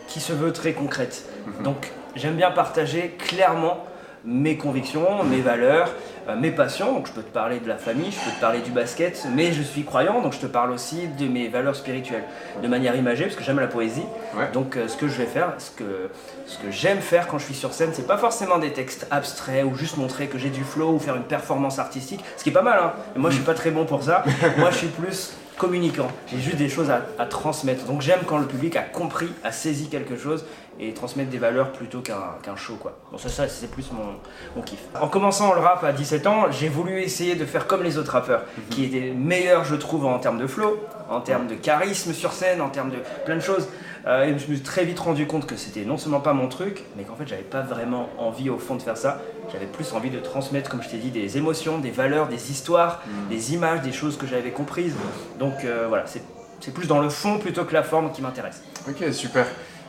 qui 0.06 0.20
se 0.20 0.32
veut 0.32 0.52
très 0.52 0.72
concrète. 0.72 1.24
Donc, 1.64 1.90
j'aime 2.14 2.36
bien 2.36 2.50
partager 2.50 3.16
clairement 3.18 3.84
mes 4.24 4.56
convictions, 4.56 5.24
mes 5.24 5.40
valeurs, 5.40 5.90
mes 6.38 6.50
passions. 6.50 6.92
Donc, 6.92 7.06
je 7.06 7.12
peux 7.12 7.22
te 7.22 7.32
parler 7.32 7.60
de 7.60 7.68
la 7.68 7.76
famille, 7.76 8.10
je 8.10 8.18
peux 8.18 8.34
te 8.34 8.40
parler 8.40 8.60
du 8.60 8.70
basket, 8.70 9.26
mais 9.34 9.52
je 9.52 9.62
suis 9.62 9.84
croyant, 9.84 10.20
donc 10.22 10.32
je 10.32 10.38
te 10.38 10.46
parle 10.46 10.70
aussi 10.70 11.08
de 11.18 11.26
mes 11.26 11.48
valeurs 11.48 11.76
spirituelles, 11.76 12.24
de 12.62 12.68
manière 12.68 12.96
imagée, 12.96 13.24
parce 13.24 13.36
que 13.36 13.44
j'aime 13.44 13.60
la 13.60 13.66
poésie. 13.66 14.04
Donc, 14.52 14.76
euh, 14.76 14.88
ce 14.88 14.96
que 14.96 15.08
je 15.08 15.16
vais 15.16 15.26
faire, 15.26 15.54
ce 15.58 15.70
que, 15.70 16.10
ce 16.46 16.58
que 16.58 16.70
j'aime 16.70 17.00
faire 17.00 17.26
quand 17.26 17.38
je 17.38 17.44
suis 17.44 17.54
sur 17.54 17.72
scène, 17.72 17.90
c'est 17.92 18.06
pas 18.06 18.18
forcément 18.18 18.58
des 18.58 18.72
textes 18.72 19.06
abstraits 19.10 19.64
ou 19.64 19.74
juste 19.74 19.96
montrer 19.96 20.26
que 20.26 20.38
j'ai 20.38 20.50
du 20.50 20.64
flow 20.64 20.94
ou 20.94 20.98
faire 20.98 21.16
une 21.16 21.24
performance 21.24 21.78
artistique, 21.78 22.24
ce 22.36 22.42
qui 22.42 22.50
est 22.50 22.52
pas 22.52 22.62
mal. 22.62 22.78
Hein. 22.82 22.92
Mais 23.14 23.20
moi, 23.20 23.30
je 23.30 23.36
suis 23.36 23.44
pas 23.44 23.54
très 23.54 23.70
bon 23.70 23.84
pour 23.84 24.02
ça. 24.02 24.24
moi, 24.58 24.70
je 24.70 24.76
suis 24.76 24.88
plus 24.88 25.34
communicant. 25.60 26.08
J'ai 26.26 26.38
juste 26.38 26.56
des 26.56 26.70
choses 26.70 26.90
à, 26.90 27.06
à 27.18 27.26
transmettre. 27.26 27.84
Donc 27.84 28.00
j'aime 28.00 28.20
quand 28.26 28.38
le 28.38 28.46
public 28.46 28.76
a 28.76 28.82
compris, 28.82 29.28
a 29.44 29.52
saisi 29.52 29.90
quelque 29.90 30.16
chose 30.16 30.46
et 30.80 30.94
transmettre 30.94 31.28
des 31.28 31.36
valeurs 31.36 31.70
plutôt 31.72 32.00
qu'un 32.00 32.56
show 32.56 32.76
quoi. 32.76 32.98
Bon 33.12 33.18
ça, 33.18 33.28
ça 33.28 33.46
c'est 33.46 33.70
plus 33.70 33.92
mon, 33.92 34.14
mon 34.56 34.62
kiff. 34.62 34.78
En 34.98 35.08
commençant 35.08 35.52
le 35.52 35.60
rap 35.60 35.84
à 35.84 35.92
17 35.92 36.26
ans, 36.26 36.50
j'ai 36.50 36.70
voulu 36.70 37.02
essayer 37.02 37.34
de 37.34 37.44
faire 37.44 37.66
comme 37.66 37.82
les 37.82 37.98
autres 37.98 38.12
rappeurs, 38.12 38.44
qui 38.70 38.84
étaient 38.86 39.12
meilleurs 39.14 39.64
je 39.64 39.74
trouve 39.74 40.06
en 40.06 40.18
termes 40.18 40.38
de 40.38 40.46
flow, 40.46 40.78
en 41.10 41.20
termes 41.20 41.46
de 41.46 41.54
charisme 41.54 42.14
sur 42.14 42.32
scène, 42.32 42.62
en 42.62 42.70
termes 42.70 42.90
de 42.90 42.98
plein 43.26 43.36
de 43.36 43.40
choses. 43.40 43.68
Euh, 44.06 44.24
et 44.24 44.28
je 44.38 44.48
me 44.48 44.54
suis 44.54 44.60
très 44.60 44.84
vite 44.84 44.98
rendu 44.98 45.26
compte 45.26 45.46
que 45.46 45.56
c'était 45.56 45.84
non 45.84 45.98
seulement 45.98 46.20
pas 46.20 46.32
mon 46.32 46.48
truc, 46.48 46.84
mais 46.96 47.04
qu'en 47.04 47.16
fait 47.16 47.26
j'avais 47.26 47.42
pas 47.42 47.60
vraiment 47.60 48.08
envie 48.18 48.50
au 48.50 48.58
fond 48.58 48.76
de 48.76 48.82
faire 48.82 48.96
ça. 48.96 49.20
J'avais 49.52 49.66
plus 49.66 49.92
envie 49.92 50.10
de 50.10 50.18
transmettre, 50.18 50.70
comme 50.70 50.82
je 50.82 50.88
t'ai 50.88 50.98
dit, 50.98 51.10
des 51.10 51.36
émotions, 51.36 51.78
des 51.78 51.90
valeurs, 51.90 52.28
des 52.28 52.50
histoires, 52.50 53.02
des 53.28 53.54
images, 53.54 53.82
des 53.82 53.92
choses 53.92 54.16
que 54.16 54.26
j'avais 54.26 54.50
comprises. 54.50 54.94
Donc 55.38 55.64
euh, 55.64 55.86
voilà, 55.88 56.06
c'est 56.06 56.22
c'est 56.60 56.74
plus 56.74 56.86
dans 56.86 57.00
le 57.00 57.08
fond 57.08 57.38
plutôt 57.38 57.64
que 57.64 57.72
la 57.72 57.82
forme 57.82 58.12
qui 58.12 58.20
m'intéresse. 58.20 58.62
Ok, 58.86 59.12
super. 59.12 59.46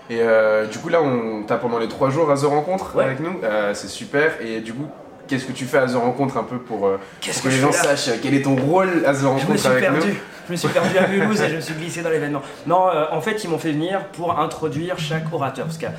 Et 0.09 0.21
euh, 0.21 0.65
du 0.67 0.77
coup, 0.77 0.87
là, 0.87 1.01
on 1.01 1.43
t'a 1.43 1.57
pendant 1.57 1.77
les 1.77 1.89
trois 1.89 2.09
jours 2.09 2.31
à 2.31 2.35
The 2.35 2.43
Rencontre 2.43 2.97
avec 2.97 3.19
nous. 3.19 3.41
C'est 3.73 3.89
super. 3.89 4.41
Et 4.41 4.61
du 4.61 4.73
coup, 4.73 4.87
qu'est-ce 5.31 5.45
que 5.45 5.51
tu 5.53 5.65
fais 5.65 5.77
à 5.79 5.87
The 5.87 5.95
Rencontre 5.95 6.37
un 6.37 6.43
peu 6.43 6.57
pour, 6.59 6.85
euh, 6.87 6.97
pour 7.21 7.33
que, 7.33 7.41
que 7.43 7.49
les 7.49 7.57
gens 7.59 7.71
sachent 7.71 8.09
quel 8.21 8.33
est 8.33 8.41
ton 8.43 8.55
rôle 8.55 9.03
à 9.07 9.13
The 9.13 9.21
Rencontre 9.23 9.45
Je 9.47 9.51
me 9.53 9.57
suis 9.57 9.67
avec 9.67 9.81
perdu. 9.81 9.99
nous 10.09 10.13
Je 10.47 10.51
me 10.51 10.57
suis 10.57 10.67
perdu 10.67 10.97
à 10.97 11.07
Mulhouse 11.07 11.41
et 11.41 11.49
je 11.49 11.55
me 11.55 11.61
suis 11.61 11.73
glissé 11.75 12.01
dans 12.01 12.09
l'événement. 12.09 12.41
Non, 12.67 12.89
euh, 12.89 13.05
en 13.11 13.21
fait, 13.21 13.43
ils 13.43 13.49
m'ont 13.49 13.57
fait 13.57 13.71
venir 13.71 14.05
pour 14.07 14.37
introduire 14.39 14.97
chaque 14.99 15.31
orateur. 15.33 15.65
Parce 15.65 15.77
qu'à 15.77 15.91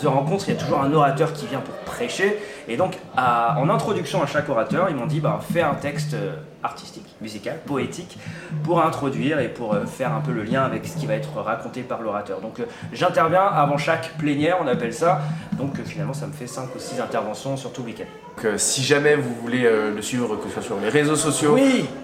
The 0.00 0.06
Rencontre, 0.06 0.44
il 0.48 0.54
y 0.54 0.56
a 0.56 0.60
toujours 0.60 0.80
un 0.80 0.92
orateur 0.92 1.32
qui 1.34 1.46
vient 1.46 1.60
pour 1.60 1.74
prêcher. 1.92 2.38
Et 2.68 2.76
donc, 2.76 2.94
à- 3.16 3.58
en 3.58 3.68
introduction 3.68 4.22
à 4.22 4.26
chaque 4.26 4.48
orateur, 4.48 4.86
ils 4.88 4.96
m'ont 4.96 5.06
dit 5.06 5.20
bah, 5.20 5.40
fais 5.52 5.60
un 5.62 5.74
texte 5.74 6.14
euh, 6.14 6.36
artistique, 6.62 7.06
musical, 7.20 7.58
poétique, 7.66 8.18
pour 8.64 8.82
introduire 8.82 9.38
et 9.40 9.48
pour 9.48 9.74
euh, 9.74 9.86
faire 9.86 10.12
un 10.14 10.20
peu 10.20 10.32
le 10.32 10.42
lien 10.42 10.62
avec 10.62 10.86
ce 10.86 10.96
qui 10.96 11.06
va 11.06 11.14
être 11.14 11.32
raconté 11.40 11.82
par 11.82 12.02
l'orateur. 12.02 12.40
Donc, 12.40 12.60
euh, 12.60 12.64
j'interviens 12.92 13.44
avant 13.44 13.78
chaque 13.78 14.16
plénière, 14.18 14.58
on 14.62 14.66
appelle 14.66 14.92
ça. 14.94 15.20
Donc, 15.52 15.78
euh, 15.78 15.82
finalement, 15.84 16.14
ça 16.14 16.26
me 16.26 16.32
fait 16.32 16.46
5 16.46 16.74
ou 16.74 16.78
6 16.78 17.00
interventions 17.00 17.56
sur 17.56 17.72
tout 17.72 17.82
le 17.82 17.88
week-end. 17.88 18.04
Donc, 18.42 18.58
si 18.58 18.82
jamais 18.82 19.16
vous 19.16 19.34
voulez 19.34 19.64
euh, 19.66 19.94
le 19.94 20.02
suivre, 20.02 20.36
que 20.36 20.44
ce 20.48 20.54
soit 20.54 20.62
sur 20.62 20.80
les 20.80 20.88
réseaux 20.88 21.16
sociaux 21.16 21.56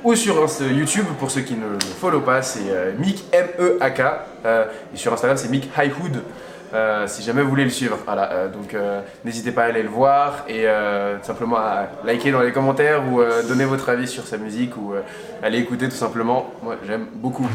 ou 0.04 0.14
sur 0.14 0.34
Insta- 0.44 0.72
YouTube, 0.72 1.06
pour 1.18 1.30
ceux 1.30 1.40
qui 1.42 1.54
ne 1.54 1.68
le 1.68 1.78
follow 2.00 2.20
pas, 2.20 2.42
c'est 2.42 2.68
euh, 2.70 2.92
Mick 2.98 3.24
M-E-A-K. 3.32 4.00
euh, 4.44 4.64
et 4.92 4.96
sur 4.96 5.12
Instagram, 5.12 5.36
c'est 5.38 5.48
Mick 5.50 5.68
Highwood. 5.76 6.22
Euh, 6.76 7.06
si 7.06 7.22
jamais 7.22 7.40
vous 7.40 7.48
voulez 7.48 7.64
le 7.64 7.70
suivre, 7.70 7.96
voilà. 8.04 8.30
euh, 8.32 8.48
donc 8.48 8.74
euh, 8.74 9.00
n'hésitez 9.24 9.50
pas 9.50 9.62
à 9.62 9.66
aller 9.68 9.82
le 9.82 9.88
voir 9.88 10.44
et 10.46 10.68
euh, 10.68 11.16
simplement 11.22 11.56
à 11.56 11.86
liker 12.04 12.30
dans 12.32 12.42
les 12.42 12.52
commentaires 12.52 13.00
ou 13.10 13.22
euh, 13.22 13.42
donner 13.48 13.64
votre 13.64 13.88
avis 13.88 14.06
sur 14.06 14.24
sa 14.26 14.36
musique 14.36 14.76
ou 14.76 14.92
euh, 14.92 15.00
aller 15.42 15.58
écouter 15.58 15.88
tout 15.88 15.96
simplement. 15.96 16.50
Moi, 16.62 16.76
j'aime 16.86 17.06
beaucoup. 17.14 17.48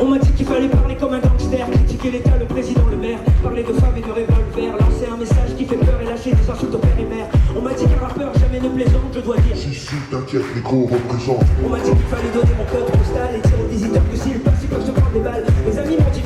On 0.00 0.06
m'a 0.06 0.18
dit 0.18 0.32
qu'il 0.32 0.46
fallait 0.46 0.68
parler 0.68 0.96
comme 0.96 1.12
un 1.12 1.18
gangster, 1.18 1.68
critiquer 1.70 2.10
l'État, 2.12 2.30
le 2.38 2.46
président, 2.46 2.86
le 2.90 2.96
maire, 2.96 3.18
parler 3.42 3.62
de 3.64 3.72
femmes 3.74 3.96
et 3.98 4.00
de 4.00 4.06
revolver, 4.06 4.72
lancer 4.80 5.06
un 5.12 5.16
message 5.18 5.50
qui 5.58 5.64
fait 5.66 5.76
peur 5.76 6.00
et 6.00 6.06
lâcher 6.06 6.30
des 6.32 6.48
insultes 6.50 6.74
au 6.74 6.78
père 6.78 6.98
et 6.98 7.04
mère. 7.04 7.26
On 7.56 7.60
m'a 7.60 7.74
dit 7.74 7.84
qu'un 7.84 8.06
rappeur 8.06 8.32
jamais 8.38 8.60
ne 8.60 8.68
plaisante, 8.70 9.10
je 9.12 9.20
dois 9.20 9.36
dire. 9.38 9.56
Si, 9.56 9.74
si, 9.74 9.96
t'inquiète, 10.10 10.44
les 10.54 10.60
gros 10.62 10.86
représentent. 10.86 11.44
On 11.66 11.68
m'a 11.68 11.80
dit 11.80 11.90
qu'il 11.90 12.08
fallait 12.08 12.30
donner 12.32 12.54
mon 12.56 12.64
code 12.64 12.86
postal 12.96 13.30
et 13.36 13.40
dire 13.46 13.58
aux 13.60 13.68
visiteurs 13.68 14.02
que 14.10 14.16
s'ils 14.16 14.38
passent, 14.40 14.62
ils 14.62 14.68
peuvent 14.68 14.86
se 14.86 14.92
prendre 14.92 15.10
des 15.12 15.20
balles. 15.20 15.44
Mes 15.66 15.78
amis 15.78 15.96
m'ont 15.98 16.10
dit 16.14 16.22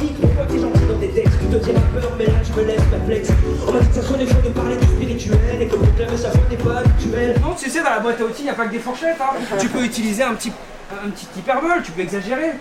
je 2.55 2.61
me 2.61 2.67
laisse 2.67 2.83
perplexe. 2.85 3.29
On 3.67 3.73
m'a 3.73 3.81
dit 3.81 3.89
que 3.89 3.95
ça 3.95 4.03
sonnait 4.03 4.27
faux 4.27 4.43
de 4.47 4.53
parler 4.53 4.77
du 4.77 4.87
spirituel 4.87 5.63
et 5.63 5.67
que 5.69 5.77
proclamer 5.77 6.17
sa 6.17 6.31
foi 6.31 6.41
n'est 6.51 6.57
pas 6.57 6.79
habituel. 6.79 7.41
Non, 7.41 7.55
tu 7.55 7.71
sais, 7.71 7.83
dans 7.83 7.91
la 7.91 8.01
boîte 8.01 8.21
à 8.21 8.25
outils, 8.25 8.41
il 8.43 8.45
n'y 8.45 8.51
a 8.51 8.55
pas 8.55 8.67
que 8.67 8.73
des 8.73 8.79
fourchettes. 8.79 9.17
hein. 9.21 9.57
tu 9.59 9.69
peux 9.69 9.85
utiliser 9.85 10.23
un 10.23 10.35
petit, 10.35 10.53
un 11.05 11.11
petit 11.11 11.27
hyperbole, 11.39 11.83
tu 11.83 11.93
peux 11.93 12.03
exagérer. 12.03 12.53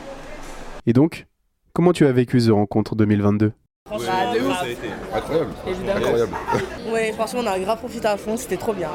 Et 0.86 0.94
donc, 0.94 1.28
comment 1.74 1.94
tu 1.94 2.06
as 2.06 2.12
vécu 2.12 2.40
The 2.42 2.50
Rencontre 2.52 2.96
2022 2.96 3.52
Franchement, 3.88 4.34
de 4.34 4.40
ouf. 4.40 4.58
Incroyable. 5.14 5.52
Évidemment. 5.68 5.98
Incroyable. 5.98 6.32
Ouais, 6.92 7.12
franchement, 7.14 7.42
on 7.44 7.48
a 7.48 7.60
grave 7.60 7.78
profité 7.80 8.08
à 8.08 8.18
fond, 8.18 8.38
c'était 8.38 8.58
trop 8.58 8.74
bien. 8.74 8.90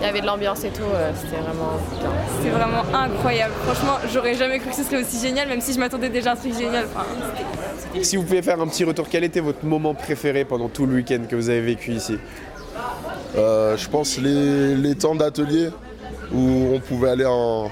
Il 0.00 0.06
y 0.06 0.08
avait 0.08 0.20
de 0.20 0.26
l'ambiance 0.26 0.64
et 0.64 0.70
tout, 0.70 0.82
euh, 0.82 1.10
c'était 1.14 1.40
vraiment 1.42 1.72
bien. 1.98 2.10
C'était 2.38 2.50
vraiment 2.50 2.82
incroyable. 2.94 3.52
Franchement, 3.64 3.98
j'aurais 4.12 4.34
jamais 4.34 4.58
cru 4.58 4.70
que 4.70 4.76
ce 4.76 4.82
serait 4.84 5.02
aussi 5.02 5.18
génial, 5.20 5.48
même 5.48 5.60
si 5.60 5.72
je 5.72 5.78
m'attendais 5.78 6.08
déjà 6.08 6.30
à 6.30 6.32
un 6.34 6.36
truc 6.36 6.54
génial. 6.54 6.86
Enfin, 6.94 7.06
Si 8.02 8.16
vous 8.16 8.22
pouvez 8.24 8.42
faire 8.42 8.60
un 8.60 8.66
petit 8.68 8.84
retour, 8.84 9.06
quel 9.10 9.24
était 9.24 9.40
votre 9.40 9.64
moment 9.64 9.94
préféré 9.94 10.44
pendant 10.44 10.68
tout 10.68 10.86
le 10.86 10.94
week-end 10.94 11.20
que 11.28 11.36
vous 11.36 11.48
avez 11.50 11.60
vécu 11.60 11.92
ici 11.92 12.18
Euh, 13.36 13.76
je 13.76 13.88
pense 13.88 14.18
les, 14.18 14.74
les 14.74 14.94
temps 14.94 15.14
d'atelier 15.14 15.70
où 16.32 16.70
on 16.74 16.80
pouvait 16.80 17.10
aller 17.10 17.26
en. 17.26 17.70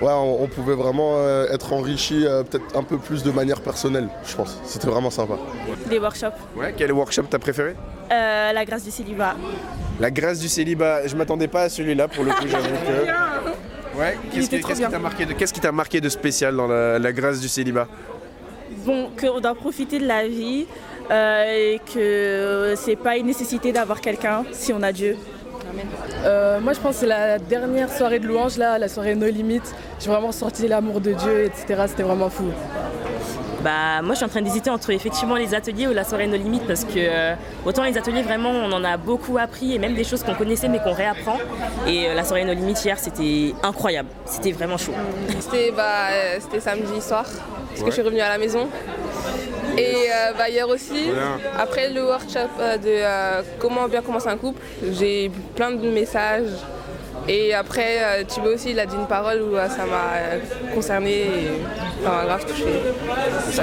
Ouais, 0.00 0.12
on, 0.12 0.42
on 0.44 0.46
pouvait 0.46 0.74
vraiment 0.74 1.14
euh, 1.16 1.46
être 1.52 1.72
enrichi 1.72 2.24
euh, 2.24 2.44
peut-être 2.44 2.76
un 2.76 2.84
peu 2.84 2.98
plus 2.98 3.24
de 3.24 3.30
manière 3.32 3.60
personnelle, 3.60 4.08
je 4.24 4.36
pense. 4.36 4.60
C'était 4.64 4.86
vraiment 4.86 5.10
sympa. 5.10 5.34
Des 5.90 5.98
workshops. 5.98 6.34
Ouais, 6.56 6.72
quel 6.76 6.92
workshop 6.92 7.24
t'as 7.28 7.38
préféré? 7.40 7.74
Euh, 8.12 8.52
la 8.52 8.64
grâce 8.64 8.84
du 8.84 8.92
célibat. 8.92 9.34
La 9.98 10.10
grâce 10.12 10.38
du 10.38 10.48
célibat, 10.48 11.06
je 11.08 11.16
m'attendais 11.16 11.48
pas 11.48 11.62
à 11.62 11.68
celui-là 11.68 12.06
pour 12.06 12.22
le 12.24 12.30
coup, 12.30 12.46
j'avoue 12.48 12.68
que. 12.68 13.10
Ouais, 13.98 14.16
qu'est-ce 14.32 14.48
qui 14.48 14.60
t'a 14.88 14.98
marqué, 15.00 15.26
de- 15.26 15.32
qu'est-ce 15.32 15.52
qui 15.52 15.58
t'a 15.58 15.72
marqué 15.72 16.00
de 16.00 16.08
spécial 16.08 16.54
dans 16.54 16.68
la, 16.68 17.00
la 17.00 17.12
grâce 17.12 17.40
du 17.40 17.48
célibat? 17.48 17.88
Bon, 18.86 19.10
qu'on 19.20 19.40
doit 19.40 19.56
profiter 19.56 19.98
de 19.98 20.06
la 20.06 20.28
vie 20.28 20.66
euh, 21.10 21.44
et 21.74 21.80
que 21.92 22.74
c'est 22.76 22.94
pas 22.94 23.16
une 23.16 23.26
nécessité 23.26 23.72
d'avoir 23.72 24.00
quelqu'un 24.00 24.44
si 24.52 24.72
on 24.72 24.82
a 24.84 24.92
Dieu. 24.92 25.16
Euh, 26.24 26.60
moi, 26.60 26.72
je 26.72 26.80
pense 26.80 26.94
que 26.94 27.00
c'est 27.00 27.06
la 27.06 27.38
dernière 27.38 27.90
soirée 27.90 28.18
de 28.18 28.26
louange, 28.26 28.56
là, 28.56 28.78
la 28.78 28.88
soirée 28.88 29.14
No 29.14 29.26
Limit. 29.26 29.62
J'ai 30.00 30.08
vraiment 30.10 30.28
ressenti 30.28 30.66
l'amour 30.68 31.00
de 31.00 31.12
Dieu, 31.12 31.44
etc. 31.44 31.84
C'était 31.88 32.02
vraiment 32.02 32.30
fou. 32.30 32.50
Bah, 33.62 34.02
moi, 34.02 34.14
je 34.14 34.18
suis 34.18 34.24
en 34.24 34.28
train 34.28 34.42
d'hésiter 34.42 34.70
entre 34.70 34.90
effectivement 34.90 35.34
les 35.34 35.52
ateliers 35.54 35.88
ou 35.88 35.92
la 35.92 36.04
soirée 36.04 36.28
No 36.28 36.36
Limite 36.36 36.64
parce 36.66 36.84
que 36.84 36.92
euh, 36.96 37.34
autant 37.66 37.82
les 37.82 37.98
ateliers, 37.98 38.22
vraiment, 38.22 38.50
on 38.50 38.70
en 38.70 38.84
a 38.84 38.96
beaucoup 38.96 39.36
appris 39.36 39.74
et 39.74 39.78
même 39.78 39.94
des 39.94 40.04
choses 40.04 40.22
qu'on 40.22 40.34
connaissait 40.34 40.68
mais 40.68 40.78
qu'on 40.78 40.92
réapprend. 40.92 41.38
Et 41.86 42.08
euh, 42.08 42.14
la 42.14 42.22
soirée 42.22 42.44
No 42.44 42.54
Limite 42.54 42.84
hier, 42.84 42.98
c'était 42.98 43.54
incroyable. 43.62 44.08
C'était 44.26 44.52
vraiment 44.52 44.76
chaud. 44.76 44.92
C'était 45.40 45.72
bah, 45.72 46.10
euh, 46.12 46.38
c'était 46.40 46.60
samedi 46.60 47.00
soir, 47.00 47.24
parce 47.70 47.80
que 47.80 47.86
je 47.86 47.92
suis 47.92 48.02
revenue 48.02 48.20
à 48.20 48.28
la 48.28 48.38
maison. 48.38 48.68
Et 49.78 49.94
euh, 50.10 50.32
bah, 50.36 50.48
hier 50.48 50.68
aussi, 50.68 51.10
après 51.56 51.90
le 51.90 52.04
workshop 52.04 52.50
euh, 52.60 52.76
de 52.76 52.82
euh, 52.86 53.42
comment 53.58 53.88
bien 53.88 54.02
commencer 54.02 54.28
un 54.28 54.36
couple, 54.36 54.60
j'ai 54.92 55.26
eu 55.26 55.30
plein 55.54 55.70
de 55.70 55.88
messages. 55.90 56.50
Et 57.28 57.52
après, 57.52 57.98
euh, 58.00 58.24
Thibaut 58.24 58.54
aussi, 58.54 58.70
il 58.70 58.80
a 58.80 58.86
dit 58.86 58.96
une 58.96 59.06
parole 59.06 59.42
où 59.42 59.54
ça 59.54 59.84
m'a 59.84 60.72
concerné 60.74 61.10
et 61.10 61.50
ça 62.02 62.10
m'a 62.10 62.24
grave 62.24 62.46
touché. 62.46 62.64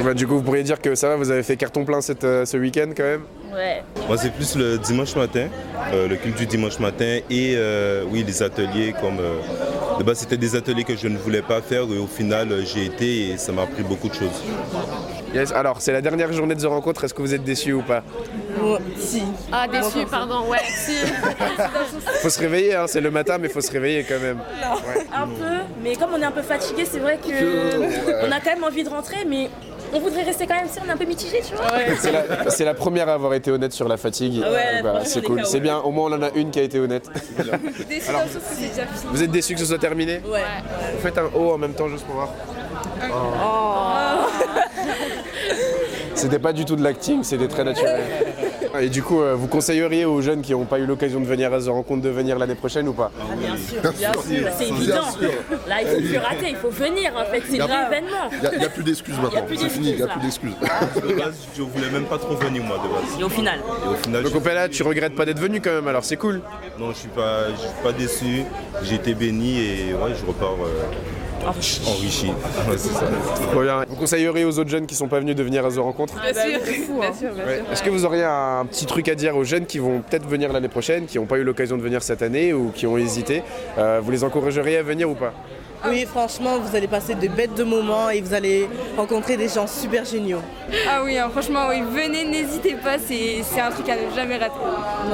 Bah, 0.04 0.14
du 0.14 0.28
coup, 0.28 0.36
vous 0.36 0.44
pourriez 0.44 0.64
dire 0.64 0.80
que 0.80 0.94
ça 0.94 1.10
va, 1.10 1.16
vous 1.16 1.32
avez 1.32 1.42
fait 1.42 1.56
carton 1.58 1.84
plein 1.84 2.02
cette, 2.02 2.22
ce 2.22 2.58
week-end 2.58 2.92
quand 2.96 3.04
même? 3.04 3.24
Ouais. 3.54 3.82
Moi, 4.08 4.18
c'est 4.18 4.32
plus 4.32 4.56
le 4.56 4.78
dimanche 4.78 5.16
matin, 5.16 5.48
euh, 5.94 6.08
le 6.08 6.16
culte 6.18 6.38
du 6.38 6.46
dimanche 6.46 6.78
matin 6.80 7.20
et 7.30 7.54
euh, 7.56 8.04
oui, 8.10 8.24
les 8.28 8.44
ateliers 8.44 8.94
comme. 9.00 9.20
euh, 9.20 9.40
de 9.98 10.04
base, 10.04 10.20
c'était 10.20 10.38
des 10.38 10.56
ateliers 10.56 10.84
que 10.84 10.96
je 10.96 11.08
ne 11.08 11.18
voulais 11.18 11.42
pas 11.42 11.62
faire 11.62 11.84
et 11.84 11.98
au 11.98 12.06
final, 12.08 12.50
j'ai 12.66 12.86
été 12.86 13.30
et 13.30 13.38
ça 13.38 13.54
m'a 13.54 13.62
appris 13.64 13.82
beaucoup 13.84 14.10
de 14.10 14.14
choses. 14.14 14.44
Yes, 15.36 15.52
alors 15.52 15.82
c'est 15.82 15.92
la 15.92 16.02
dernière 16.02 16.32
journée 16.32 16.56
de 16.56 16.62
The 16.62 16.66
Rencontre, 16.66 17.04
est-ce 17.04 17.14
que 17.14 17.22
vous 17.22 17.34
êtes 17.34 17.44
déçus 17.44 17.74
ou 17.74 17.82
pas 17.82 18.04
Si. 18.98 19.22
Ah, 19.52 19.68
déçu, 19.68 20.06
pardon, 20.10 20.48
ouais, 20.50 20.58
si. 20.66 20.96
Faut 22.22 22.30
se 22.30 22.40
réveiller, 22.40 22.76
hein, 22.76 22.86
c'est 22.88 23.02
le 23.02 23.12
matin, 23.12 23.38
mais 23.38 23.50
faut 23.50 23.60
se 23.62 23.72
réveiller 23.72 24.04
quand 24.04 24.20
même. 24.20 24.38
Ouais. 24.88 25.06
Un 25.14 25.28
peu, 25.28 25.64
mais 25.84 25.96
comme 25.96 26.10
on 26.16 26.22
est 26.22 26.26
un 26.26 26.32
peu 26.32 26.42
fatigué, 26.42 26.86
c'est 26.90 27.00
vrai 27.00 27.18
que 27.22 27.28
Ouais. 27.30 28.24
on 28.28 28.32
a 28.32 28.40
quand 28.40 28.54
même 28.56 28.64
envie 28.64 28.84
de 28.84 28.90
rentrer, 28.90 29.26
mais 29.28 29.50
on 29.94 30.00
voudrait 30.00 30.24
rester 30.24 30.48
quand 30.48 30.56
même 30.56 30.68
si 30.72 30.80
on 30.84 30.88
est 30.90 30.92
un 30.94 30.98
peu 30.98 31.06
mitigé, 31.06 31.42
tu 31.48 31.54
vois. 31.56 31.66
C'est 32.00 32.12
la, 32.12 32.50
c'est 32.50 32.66
la 32.66 32.74
première 32.74 33.10
à 33.10 33.14
avoir 33.14 33.34
été 33.34 33.52
honnête 33.52 33.74
sur 33.74 33.88
la 33.90 33.98
fatigue. 33.98 34.40
Ouais, 34.40 34.82
Bah, 34.82 35.02
c'est 35.04 35.22
cool, 35.22 35.46
c'est 35.46 35.60
bien, 35.60 35.78
au 35.80 35.92
moins 35.92 36.10
on 36.12 36.16
en 36.16 36.22
a 36.24 36.32
une 36.36 36.50
qui 36.52 36.60
a 36.60 36.64
été 36.64 36.80
honnête. 36.80 37.10
Déçu 37.90 38.10
Alors. 38.10 38.22
Vous 39.12 39.22
êtes 39.22 39.32
déçus 39.32 39.54
que 39.54 39.60
ce 39.60 39.66
soit 39.66 39.78
terminé 39.80 40.22
Ouais. 40.26 40.42
Vous 40.96 41.02
faites 41.02 41.18
un 41.18 41.30
haut 41.36 41.52
en 41.52 41.58
même 41.58 41.74
temps 41.74 41.90
juste 41.90 42.06
pour 42.06 42.16
voir. 42.16 42.30
C'était 46.16 46.40
pas 46.40 46.54
du 46.54 46.66
tout 46.66 46.76
de 46.76 46.84
l'acting, 46.84 47.24
c'était 47.24 47.48
très 47.48 47.64
naturel. 47.64 48.02
Et 48.82 48.90
du 48.90 49.04
coup, 49.04 49.22
euh, 49.22 49.36
vous 49.36 49.48
conseilleriez 49.48 50.06
aux 50.06 50.22
jeunes 50.22 50.42
qui 50.42 50.52
n'ont 50.52 50.66
pas 50.66 50.80
eu 50.80 50.86
l'occasion 50.86 51.20
de 51.20 51.26
venir 51.26 51.54
à 51.54 51.60
The 51.60 51.68
Rencontre 51.68 52.02
de 52.02 52.10
venir 52.10 52.38
l'année 52.38 52.56
prochaine 52.56 52.88
ou 52.88 52.94
pas 52.94 53.12
Ah, 53.22 53.36
bien 53.36 53.56
sûr, 53.56 53.82
bien 53.82 54.12
sûr, 54.12 54.50
c'est 54.58 54.68
évident. 54.68 55.06
Là, 55.68 55.82
il 55.82 55.88
faut 55.88 56.08
plus 56.08 56.18
rater, 56.18 56.50
il 56.50 56.56
faut 56.56 56.70
venir 56.70 57.14
en 57.16 57.26
fait, 57.26 57.42
c'est 57.46 57.54
l'événement. 57.54 58.30
Il 58.32 58.60
n'y 58.60 58.66
a, 58.66 58.70
plus 58.70 58.84
d'excuses 58.84 59.16
plus 59.48 59.58
c'est 59.58 59.70
fini, 59.70 59.92
il 59.92 59.96
n'y 59.96 60.02
a 60.02 60.08
plus 60.08 60.22
d'excuses. 60.22 60.56
De 61.08 61.14
base, 61.14 61.36
je 61.56 61.62
voulais 61.62 61.90
même 61.90 62.06
pas 62.06 62.18
trop 62.18 62.36
venir 62.36 62.64
moi 62.64 62.78
de 62.78 62.90
base. 62.90 63.20
Et 63.20 63.24
au 63.24 63.30
final 63.30 63.60
Et 63.60 63.90
au 63.90 63.96
final, 63.96 64.24
Donc 64.24 64.36
Opella, 64.36 64.70
tu 64.70 64.84
regrettes 64.84 65.16
pas 65.16 65.26
d'être 65.26 65.40
venu 65.40 65.62
quand 65.62 65.72
même, 65.72 65.88
alors 65.88 66.04
c'est 66.04 66.18
cool. 66.18 66.42
Non, 66.80 66.92
je 66.92 66.98
suis 66.98 67.10
pas, 67.10 67.50
je 67.52 67.62
suis 67.62 67.84
pas 67.84 67.92
déçu. 67.92 68.44
J'ai 68.84 68.96
été 68.96 69.14
béni 69.14 69.60
et 69.60 69.94
ouais, 69.94 70.14
je 70.20 70.26
repars 70.26 70.56
euh, 70.64 70.84
enrichi. 71.48 72.28
Ouais, 72.28 72.78
c'est 72.78 72.90
ça. 72.94 73.06
Trop 73.52 73.62
bien. 73.62 73.86
Vous 73.88 73.96
conseilleriez 73.96 74.46
aux 74.46 74.58
autres 74.60 74.70
jeunes 74.70 74.86
qui 74.88 74.96
sont 74.96 75.08
pas 75.08 75.20
venus 75.20 75.36
de 75.36 75.44
venir 75.44 75.66
à 75.66 75.70
The 75.70 75.78
Rencontre 75.78 76.14
Bien 76.22 76.34
sûr, 76.34 76.60
bien 77.00 77.14
sûr, 77.14 77.30
Ouais. 77.46 77.62
Est-ce 77.72 77.84
que 77.84 77.90
vous 77.90 78.06
auriez 78.06 78.24
un 78.24 78.66
petit 78.66 78.86
truc 78.86 79.08
à 79.10 79.16
dire 79.16 79.36
aux 79.38 79.44
jeunes 79.44 79.66
qui 79.66 79.80
vont 79.80 80.02
peut-être 80.02 80.28
venir 80.28 80.52
l'année 80.52 80.68
prochaine, 80.70 81.06
qui 81.06 81.18
n'ont 81.20 81.26
pas 81.26 81.38
eu 81.38 81.44
l'occasion 81.44 81.78
de 81.78 81.82
venir 81.82 82.02
cette 82.04 82.22
année 82.22 82.54
ou 82.54 82.72
qui 82.74 82.88
ont 82.88 82.98
hésité 82.98 83.44
Euh, 83.78 84.00
Vous 84.04 84.12
les 84.12 84.24
encourageriez 84.24 84.78
à 84.78 84.84
venir 84.84 85.10
ou 85.10 85.16
pas? 85.16 85.34
Oui, 85.88 86.06
franchement, 86.06 86.58
vous 86.58 86.76
allez 86.76 86.88
passer 86.88 87.14
de 87.14 87.28
bêtes 87.28 87.54
de 87.54 87.64
moments 87.64 88.10
et 88.10 88.20
vous 88.22 88.34
allez 88.34 88.68
rencontrer 88.98 89.38
des 89.38 89.48
gens 89.50 89.68
super 89.68 90.04
géniaux. 90.04 90.40
Ah 90.90 91.02
oui, 91.04 91.16
hein, 91.18 91.30
franchement, 91.30 91.68
oui, 91.70 91.82
venez, 91.82 92.26
n'hésitez 92.26 92.74
pas, 92.76 92.98
c'est 92.98 93.44
c'est 93.44 93.60
un 93.62 93.70
truc 93.70 93.88
à 93.90 93.96
ne 93.96 94.16
jamais 94.16 94.38
rater. 94.38 94.56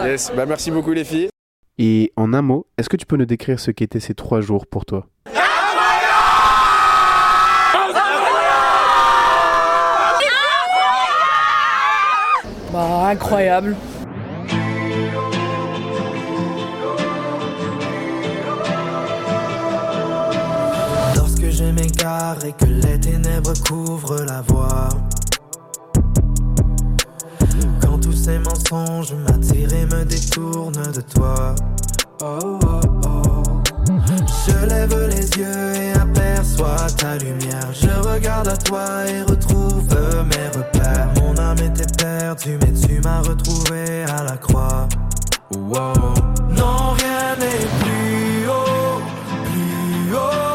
Yes, 0.06 0.32
bah 0.34 0.46
merci 0.46 0.72
beaucoup 0.72 0.94
les 0.94 1.04
filles. 1.04 1.28
Et 1.78 2.14
en 2.16 2.34
un 2.34 2.42
mot, 2.42 2.68
est-ce 2.78 2.88
que 2.88 2.96
tu 2.96 3.06
peux 3.06 3.18
nous 3.18 3.26
décrire 3.26 3.60
ce 3.60 3.72
qu'étaient 3.72 4.00
ces 4.00 4.14
trois 4.14 4.40
jours 4.40 4.66
pour 4.66 4.86
toi 4.86 5.08
Bah, 12.74 13.01
incroyable. 13.12 13.76
Lorsque 21.16 21.50
je 21.50 21.64
m'égare 21.66 22.46
et 22.46 22.54
que 22.54 22.66
les 22.66 23.00
ténèbres 23.00 23.54
couvrent 23.68 24.24
la 24.24 24.42
voie. 24.42 24.90
Quand 27.82 27.98
tous 28.00 28.14
ces 28.14 28.40
mensonges 28.40 29.14
m'attirent 29.14 29.74
et 29.74 29.86
me 29.86 30.06
détournent 30.06 30.92
de 30.94 31.02
toi. 31.02 31.56
Oh, 32.22 32.60
oh. 32.64 33.01
Je 34.48 34.66
lève 34.66 35.08
les 35.08 35.30
yeux 35.40 35.76
et 35.76 35.94
aperçois 35.94 36.88
ta 36.98 37.18
lumière. 37.18 37.72
Je 37.74 37.90
regarde 38.10 38.48
à 38.48 38.58
toi 38.58 39.06
et 39.08 39.22
retrouve 39.22 39.86
mes 40.26 40.48
repères. 40.58 41.10
Mon 41.18 41.38
âme 41.38 41.60
était 41.60 41.86
perdue, 41.98 42.58
mais 42.62 42.74
tu 42.74 43.00
m'as 43.02 43.22
retrouvé 43.22 44.04
à 44.04 44.24
la 44.24 44.38
croix. 44.38 44.88
Wow. 45.52 45.94
Non, 46.50 46.94
rien 46.98 47.36
n'est 47.40 47.68
plus 47.82 48.48
haut, 48.48 49.02
plus 49.52 50.16
haut, 50.16 50.51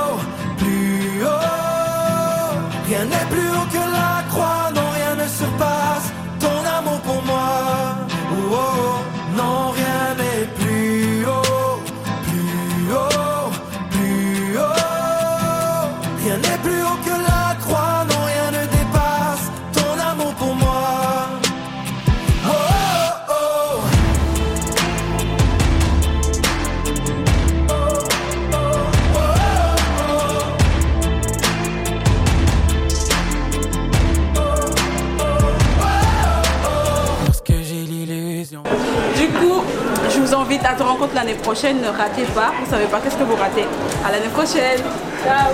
prochaine. 41.47 41.81
Ne 41.81 41.89
ratez 41.89 42.27
pas. 42.35 42.51
Vous 42.59 42.69
savez 42.69 42.87
pas 42.87 42.99
qu'est-ce 43.01 43.17
que 43.17 43.23
vous 43.23 43.37
ratez. 43.37 43.67
À 44.05 44.11
l'année 44.11 44.33
prochaine. 44.39 44.81
Ciao. 45.25 45.53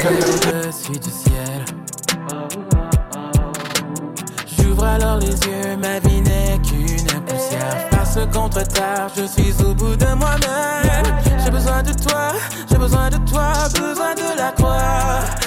Je 0.00 0.70
suis 0.70 0.98
du 0.98 1.10
ciel. 1.10 1.60
J'ouvre 4.56 4.84
alors 4.84 5.18
les 5.18 5.36
yeux, 5.46 5.76
ma 5.76 5.98
vie 5.98 6.22
n'est 6.22 6.58
qu'une 6.66 7.20
poussière. 7.26 7.76
Face 7.90 8.18
contre 8.32 8.62
terre, 8.68 9.08
je 9.14 9.24
suis 9.24 9.54
au 9.62 9.74
bout 9.74 9.96
de 9.96 10.14
moi-même. 10.14 11.08
J'ai 11.44 11.50
besoin 11.50 11.82
de 11.82 11.92
toi, 11.92 12.28
j'ai 12.70 12.78
besoin 12.78 13.10
de 13.10 13.18
toi, 13.30 13.52
besoin 13.74 14.14
de 14.14 14.38
la 14.38 14.50
croix. 14.52 15.43